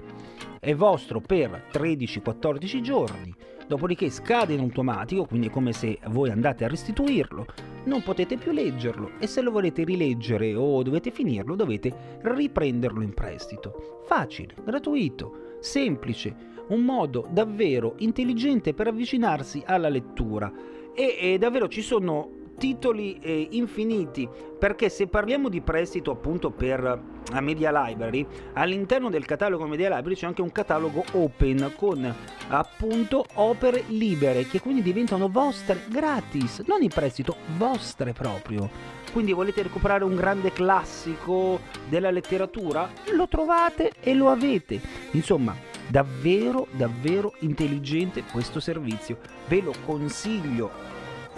è 0.58 0.74
vostro 0.74 1.20
per 1.20 1.66
13-14 1.72 2.80
giorni, 2.80 3.32
dopodiché 3.68 4.10
scade 4.10 4.54
in 4.54 4.60
automatico, 4.60 5.24
quindi 5.24 5.46
è 5.46 5.50
come 5.50 5.72
se 5.72 6.00
voi 6.06 6.30
andate 6.30 6.64
a 6.64 6.68
restituirlo, 6.68 7.46
non 7.84 8.02
potete 8.02 8.36
più 8.36 8.52
leggerlo 8.52 9.12
e 9.18 9.26
se 9.26 9.40
lo 9.40 9.50
volete 9.50 9.84
rileggere 9.84 10.54
o 10.54 10.82
dovete 10.82 11.10
finirlo 11.10 11.54
dovete 11.54 12.18
riprenderlo 12.22 13.02
in 13.02 13.14
prestito. 13.14 14.02
Facile, 14.06 14.54
gratuito, 14.64 15.56
semplice, 15.60 16.52
un 16.68 16.82
modo 16.82 17.26
davvero 17.30 17.94
intelligente 17.98 18.74
per 18.74 18.88
avvicinarsi 18.88 19.62
alla 19.64 19.88
lettura 19.88 20.52
e, 20.94 21.16
e 21.20 21.38
davvero 21.38 21.68
ci 21.68 21.82
sono 21.82 22.42
titoli 22.54 23.18
eh, 23.20 23.48
infiniti. 23.52 24.28
Perché 24.58 24.88
se 24.88 25.06
parliamo 25.08 25.48
di 25.48 25.60
prestito 25.60 26.10
appunto 26.10 26.50
per 26.50 26.80
la 27.30 27.40
Media 27.40 27.70
Library 27.86 28.26
all'interno 28.54 29.10
del 29.10 29.24
catalogo 29.24 29.66
Media 29.66 29.94
Library 29.94 30.14
c'è 30.14 30.26
anche 30.26 30.42
un 30.42 30.52
catalogo 30.52 31.04
open 31.12 31.72
con 31.76 32.14
appunto 32.48 33.24
opere 33.34 33.84
libere 33.88 34.46
che 34.46 34.60
quindi 34.60 34.82
diventano 34.82 35.28
vostre 35.28 35.80
gratis 35.88 36.62
non 36.66 36.82
in 36.82 36.88
prestito 36.88 37.36
vostre 37.56 38.12
proprio. 38.12 38.68
Quindi 39.12 39.32
volete 39.32 39.62
recuperare 39.62 40.04
un 40.04 40.16
grande 40.16 40.52
classico 40.52 41.60
della 41.88 42.10
letteratura? 42.10 42.90
Lo 43.14 43.28
trovate 43.28 43.92
e 44.00 44.14
lo 44.14 44.28
avete. 44.28 44.80
Insomma 45.12 45.54
davvero 45.88 46.66
davvero 46.72 47.34
intelligente 47.40 48.24
questo 48.30 48.60
servizio. 48.60 49.18
Ve 49.46 49.60
lo 49.60 49.72
consiglio 49.84 50.83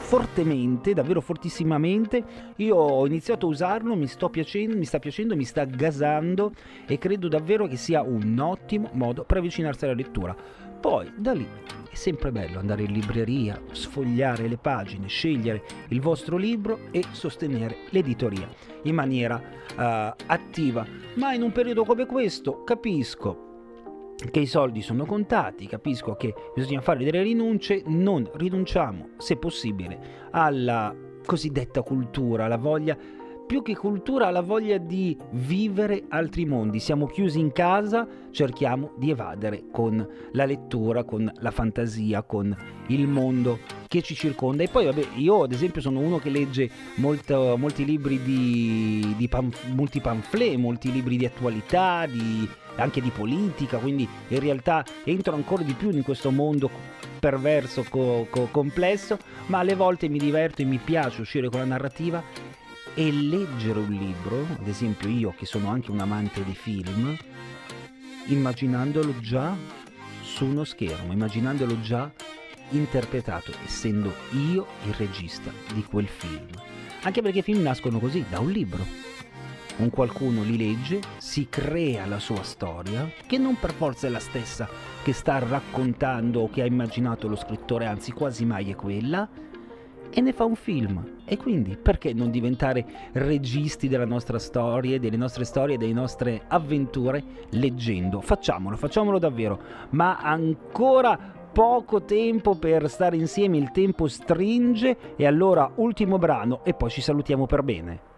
fortemente, 0.06 0.94
davvero 0.94 1.20
fortissimamente. 1.20 2.22
Io 2.56 2.76
ho 2.76 3.04
iniziato 3.06 3.46
a 3.46 3.48
usarlo, 3.48 3.96
mi, 3.96 4.08
piacendo, 4.30 4.76
mi 4.76 4.84
sta 4.84 5.00
piacendo, 5.00 5.34
mi 5.34 5.44
sta 5.44 5.64
gasando 5.64 6.52
e 6.86 6.96
credo 6.96 7.26
davvero 7.26 7.66
che 7.66 7.76
sia 7.76 8.02
un 8.02 8.38
ottimo 8.38 8.88
modo 8.92 9.24
per 9.24 9.38
avvicinarsi 9.38 9.84
alla 9.84 9.94
lettura. 9.94 10.36
Poi 10.80 11.10
da 11.16 11.32
lì 11.32 11.48
è 11.90 11.94
sempre 11.94 12.30
bello 12.30 12.60
andare 12.60 12.84
in 12.84 12.92
libreria, 12.92 13.60
sfogliare 13.72 14.46
le 14.46 14.58
pagine, 14.58 15.08
scegliere 15.08 15.64
il 15.88 16.00
vostro 16.00 16.36
libro 16.36 16.78
e 16.92 17.02
sostenere 17.10 17.78
l'editoria 17.90 18.48
in 18.82 18.94
maniera 18.94 19.34
uh, 19.34 20.22
attiva. 20.26 20.86
Ma 21.14 21.32
in 21.32 21.42
un 21.42 21.50
periodo 21.50 21.84
come 21.84 22.06
questo 22.06 22.62
capisco 22.62 23.45
che 24.30 24.40
i 24.40 24.46
soldi 24.46 24.80
sono 24.80 25.04
contati, 25.04 25.66
capisco 25.66 26.14
che 26.14 26.34
bisogna 26.54 26.80
fare 26.80 27.04
delle 27.04 27.22
rinunce, 27.22 27.82
non 27.86 28.28
rinunciamo, 28.34 29.10
se 29.18 29.36
possibile, 29.36 30.28
alla 30.30 30.94
cosiddetta 31.24 31.82
cultura, 31.82 32.46
la 32.46 32.56
voglia 32.56 32.96
più 33.46 33.62
che 33.62 33.76
cultura 33.76 34.28
la 34.30 34.40
voglia 34.40 34.76
di 34.76 35.16
vivere 35.30 36.04
altri 36.08 36.44
mondi. 36.44 36.80
Siamo 36.80 37.06
chiusi 37.06 37.38
in 37.38 37.52
casa, 37.52 38.06
cerchiamo 38.32 38.92
di 38.98 39.10
evadere 39.10 39.66
con 39.70 40.06
la 40.32 40.44
lettura, 40.44 41.04
con 41.04 41.30
la 41.38 41.50
fantasia, 41.52 42.24
con 42.24 42.54
il 42.88 43.06
mondo 43.06 43.60
che 43.86 44.02
ci 44.02 44.14
circonda. 44.14 44.64
E 44.64 44.68
poi, 44.68 44.86
vabbè, 44.86 45.06
io 45.14 45.44
ad 45.44 45.52
esempio 45.52 45.80
sono 45.80 46.00
uno 46.00 46.18
che 46.18 46.30
legge 46.30 46.68
molto, 46.96 47.56
molti 47.56 47.84
libri 47.84 48.20
di, 48.20 49.14
di 49.16 49.28
panf- 49.28 49.68
molti 49.68 50.00
pamphlet, 50.00 50.56
molti 50.56 50.90
libri 50.90 51.16
di 51.16 51.24
attualità, 51.24 52.04
di, 52.06 52.48
anche 52.76 53.00
di 53.00 53.10
politica, 53.10 53.78
quindi 53.78 54.08
in 54.28 54.40
realtà 54.40 54.84
entro 55.04 55.34
ancora 55.34 55.62
di 55.62 55.74
più 55.74 55.90
in 55.90 56.02
questo 56.02 56.30
mondo 56.30 56.70
perverso, 57.18 57.84
co- 57.88 58.26
co- 58.30 58.48
complesso, 58.50 59.18
ma 59.46 59.58
alle 59.58 59.74
volte 59.74 60.08
mi 60.08 60.18
diverto 60.18 60.62
e 60.62 60.64
mi 60.64 60.78
piace 60.78 61.20
uscire 61.20 61.48
con 61.48 61.60
la 61.60 61.66
narrativa 61.66 62.22
e 62.94 63.12
leggere 63.12 63.78
un 63.78 63.92
libro, 63.92 64.46
ad 64.58 64.66
esempio 64.66 65.08
io 65.08 65.34
che 65.36 65.44
sono 65.44 65.68
anche 65.68 65.90
un 65.90 66.00
amante 66.00 66.42
di 66.44 66.54
film, 66.54 67.16
immaginandolo 68.26 69.18
già 69.20 69.54
su 70.22 70.44
uno 70.44 70.64
schermo, 70.64 71.12
immaginandolo 71.12 71.80
già 71.80 72.10
interpretato, 72.70 73.52
essendo 73.64 74.12
io 74.32 74.66
il 74.84 74.94
regista 74.94 75.52
di 75.72 75.84
quel 75.84 76.08
film. 76.08 76.48
Anche 77.02 77.22
perché 77.22 77.38
i 77.38 77.42
film 77.42 77.62
nascono 77.62 77.98
così, 77.98 78.24
da 78.28 78.40
un 78.40 78.50
libro. 78.50 78.84
Un 79.78 79.90
qualcuno 79.90 80.42
li 80.42 80.56
legge, 80.56 81.00
si 81.18 81.48
crea 81.50 82.06
la 82.06 82.18
sua 82.18 82.42
storia, 82.42 83.10
che 83.26 83.36
non 83.36 83.58
per 83.60 83.72
forza 83.72 84.06
è 84.06 84.10
la 84.10 84.20
stessa 84.20 84.66
che 85.02 85.12
sta 85.12 85.38
raccontando 85.38 86.40
o 86.40 86.48
che 86.48 86.62
ha 86.62 86.66
immaginato 86.66 87.28
lo 87.28 87.36
scrittore, 87.36 87.84
anzi 87.84 88.10
quasi 88.12 88.46
mai 88.46 88.70
è 88.70 88.74
quella, 88.74 89.28
e 90.08 90.20
ne 90.22 90.32
fa 90.32 90.44
un 90.44 90.54
film. 90.54 91.18
E 91.26 91.36
quindi 91.36 91.76
perché 91.76 92.14
non 92.14 92.30
diventare 92.30 92.86
registi 93.12 93.86
della 93.86 94.06
nostra 94.06 94.38
storia, 94.38 94.98
delle 94.98 95.18
nostre 95.18 95.44
storie, 95.44 95.76
delle 95.76 95.92
nostre 95.92 96.44
avventure 96.48 97.22
leggendo? 97.50 98.22
Facciamolo, 98.22 98.76
facciamolo 98.76 99.18
davvero. 99.18 99.60
Ma 99.90 100.16
ancora 100.16 101.18
poco 101.52 102.02
tempo 102.02 102.56
per 102.56 102.88
stare 102.88 103.16
insieme, 103.16 103.58
il 103.58 103.72
tempo 103.72 104.08
stringe 104.08 105.14
e 105.16 105.26
allora 105.26 105.70
ultimo 105.74 106.16
brano 106.16 106.64
e 106.64 106.72
poi 106.72 106.88
ci 106.88 107.02
salutiamo 107.02 107.44
per 107.44 107.62
bene. 107.62 108.14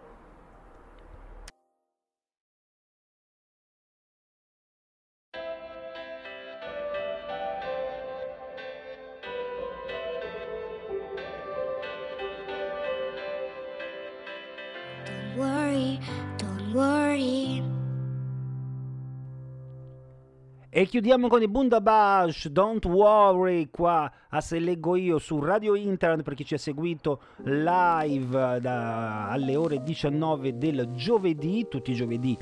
E 20.79 20.85
chiudiamo 20.85 21.27
con 21.27 21.41
i 21.41 21.49
Bundabash, 21.49 22.47
Don't 22.47 22.85
Worry, 22.85 23.69
qua 23.69 24.09
a 24.29 24.39
Se 24.39 24.59
Leggo 24.59 24.95
Io 24.95 25.17
su 25.17 25.37
Radio 25.41 25.75
Internet 25.75 26.23
per 26.23 26.35
chi 26.35 26.45
ci 26.45 26.53
ha 26.53 26.57
seguito 26.57 27.21
live 27.43 28.59
da, 28.61 29.27
alle 29.27 29.57
ore 29.57 29.83
19 29.83 30.57
del 30.57 30.89
giovedì. 30.93 31.67
Tutti 31.69 31.91
i 31.91 31.95
giovedì 31.95 32.37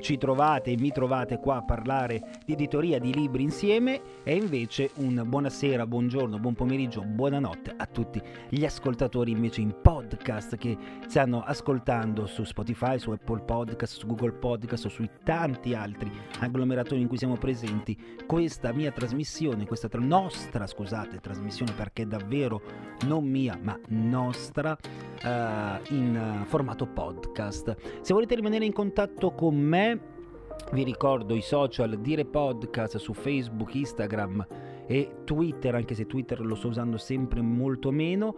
ci 0.00 0.16
trovate 0.16 0.70
e 0.70 0.78
mi 0.78 0.90
trovate 0.90 1.38
qua 1.38 1.56
a 1.56 1.64
parlare 1.64 2.40
di 2.46 2.54
editoria 2.54 2.98
di 2.98 3.12
libri 3.12 3.42
insieme. 3.42 4.00
E 4.22 4.36
invece 4.36 4.92
un 4.94 5.22
buonasera, 5.26 5.86
buongiorno, 5.86 6.38
buon 6.38 6.54
pomeriggio, 6.54 7.02
buonanotte 7.02 7.74
a 7.76 7.84
tutti 7.84 8.22
gli 8.48 8.64
ascoltatori 8.64 9.32
invece 9.32 9.60
in 9.60 9.74
podcast 9.82 10.56
che 10.56 10.78
stanno 11.08 11.42
ascoltando 11.42 12.24
su 12.24 12.42
Spotify, 12.44 12.98
su 12.98 13.10
Apple 13.10 13.42
Podcast, 13.42 13.98
su 13.98 14.06
Google 14.06 14.32
Podcast 14.32 14.86
o 14.86 14.88
sui 14.88 15.10
tanti 15.22 15.74
altri 15.74 16.10
agglomeratori 16.38 17.02
in 17.02 17.08
cui 17.08 17.18
siamo 17.18 17.36
presenti 17.36 17.80
presenti 17.82 17.98
questa 18.26 18.72
mia 18.72 18.92
trasmissione, 18.92 19.66
questa 19.66 19.88
tra- 19.88 20.00
nostra, 20.00 20.66
scusate, 20.66 21.18
trasmissione 21.18 21.72
perché 21.72 22.06
davvero 22.06 22.62
non 23.06 23.24
mia, 23.24 23.58
ma 23.60 23.78
nostra, 23.88 24.76
uh, 24.80 25.94
in 25.94 26.44
formato 26.46 26.86
podcast. 26.86 28.00
Se 28.00 28.14
volete 28.14 28.36
rimanere 28.36 28.64
in 28.64 28.72
contatto 28.72 29.32
con 29.32 29.56
me, 29.56 30.00
vi 30.72 30.84
ricordo 30.84 31.34
i 31.34 31.42
social 31.42 31.98
Dire 32.00 32.24
Podcast 32.24 32.96
su 32.98 33.12
Facebook, 33.12 33.74
Instagram 33.74 34.46
e 34.86 35.16
Twitter, 35.24 35.74
anche 35.74 35.94
se 35.94 36.06
Twitter 36.06 36.40
lo 36.40 36.54
sto 36.54 36.68
usando 36.68 36.96
sempre 36.96 37.42
molto 37.42 37.90
meno. 37.90 38.36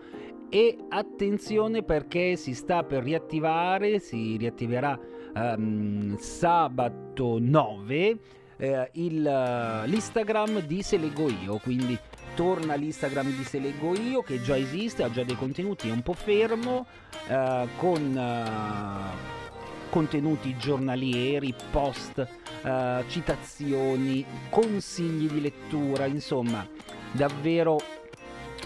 E 0.48 0.76
attenzione 0.88 1.83
perché 1.83 2.37
si 2.37 2.54
sta 2.54 2.85
per 2.85 3.02
riattivare, 3.02 3.98
si 3.98 4.37
riattiverà 4.37 4.98
um, 5.35 6.16
sabato 6.16 7.38
9 7.40 8.18
eh, 8.56 8.90
il, 8.92 9.26
eh, 9.26 9.86
l'Instagram 9.86 10.60
di 10.60 10.82
Se 10.82 10.96
Leggo 10.96 11.28
Io, 11.28 11.58
quindi 11.58 11.98
torna 12.34 12.74
l'Instagram 12.74 13.30
di 13.34 13.44
Se 13.44 13.58
Leggo 13.58 13.94
Io 13.94 14.22
che 14.22 14.42
già 14.42 14.56
esiste, 14.56 15.02
ha 15.02 15.10
già 15.10 15.22
dei 15.24 15.36
contenuti, 15.36 15.88
è 15.88 15.92
un 15.92 16.02
po' 16.02 16.14
fermo, 16.14 16.86
eh, 17.28 17.68
con 17.76 18.16
eh, 18.16 19.32
contenuti 19.90 20.56
giornalieri, 20.56 21.54
post, 21.70 22.26
eh, 22.62 23.04
citazioni, 23.08 24.24
consigli 24.50 25.28
di 25.28 25.40
lettura, 25.40 26.06
insomma 26.06 26.66
davvero 27.12 27.78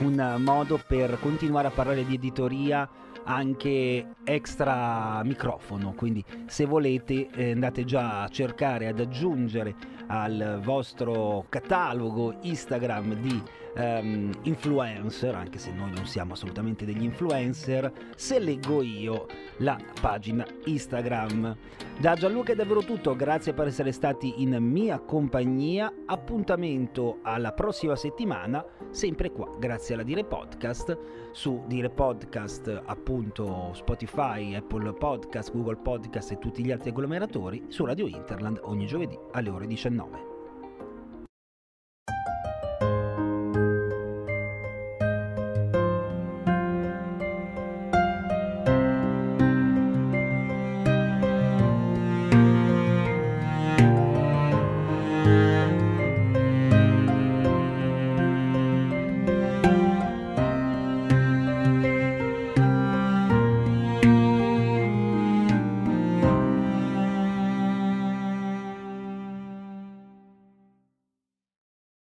un 0.01 0.37
modo 0.38 0.81
per 0.87 1.18
continuare 1.20 1.68
a 1.68 1.70
parlare 1.70 2.05
di 2.07 2.14
editoria 2.14 2.88
anche 3.29 4.14
extra 4.25 5.23
microfono, 5.23 5.93
quindi 5.93 6.25
se 6.47 6.64
volete 6.64 7.29
eh, 7.31 7.53
andate 7.53 7.85
già 7.85 8.23
a 8.23 8.29
cercare 8.29 8.88
ad 8.88 9.01
aggiungere 9.01 9.75
al 10.07 10.61
vostro 10.62 11.45
catalogo 11.51 12.37
Instagram 12.41 13.14
di 13.14 13.43
um, 13.77 14.31
influencer, 14.43 15.35
anche 15.35 15.59
se 15.59 15.73
noi 15.73 15.91
non 15.91 16.07
siamo 16.07 16.33
assolutamente 16.33 16.85
degli 16.85 17.03
influencer, 17.03 17.93
se 18.17 18.39
leggo 18.39 18.83
io 18.83 19.27
la 19.59 19.79
pagina 20.01 20.47
Instagram. 20.65 21.57
Da 21.99 22.15
Gianluca 22.15 22.53
è 22.53 22.55
davvero 22.55 22.83
tutto, 22.83 23.17
grazie 23.17 23.53
per 23.53 23.67
essere 23.67 23.93
stati 23.93 24.43
in 24.43 24.57
mia 24.61 25.01
compagnia, 25.01 25.93
appuntamento 26.07 27.19
alla 27.23 27.53
prossima 27.53 27.97
settimana, 27.97 28.65
sempre 28.91 29.31
qua, 29.33 29.57
grazie 29.59 29.95
alla 29.95 30.05
Dire 30.05 30.25
Podcast, 30.25 30.97
su 31.33 31.65
Dire 31.67 31.91
Podcast 31.91 32.83
appunto 32.87 33.73
Spotify, 33.75 34.55
Apple 34.55 34.93
Podcast, 34.93 35.53
Google 35.53 35.77
Podcast 35.77 36.33
e 36.33 36.39
tutti 36.39 36.65
gli 36.65 36.71
altri 36.71 36.91
agglomeratori, 36.91 37.65
su 37.69 37.85
Radio 37.85 38.07
Interland 38.07 38.61
ogni 38.63 38.87
giovedì 38.87 39.19
alle 39.33 39.51
ore 39.51 39.67
19. 39.67 40.38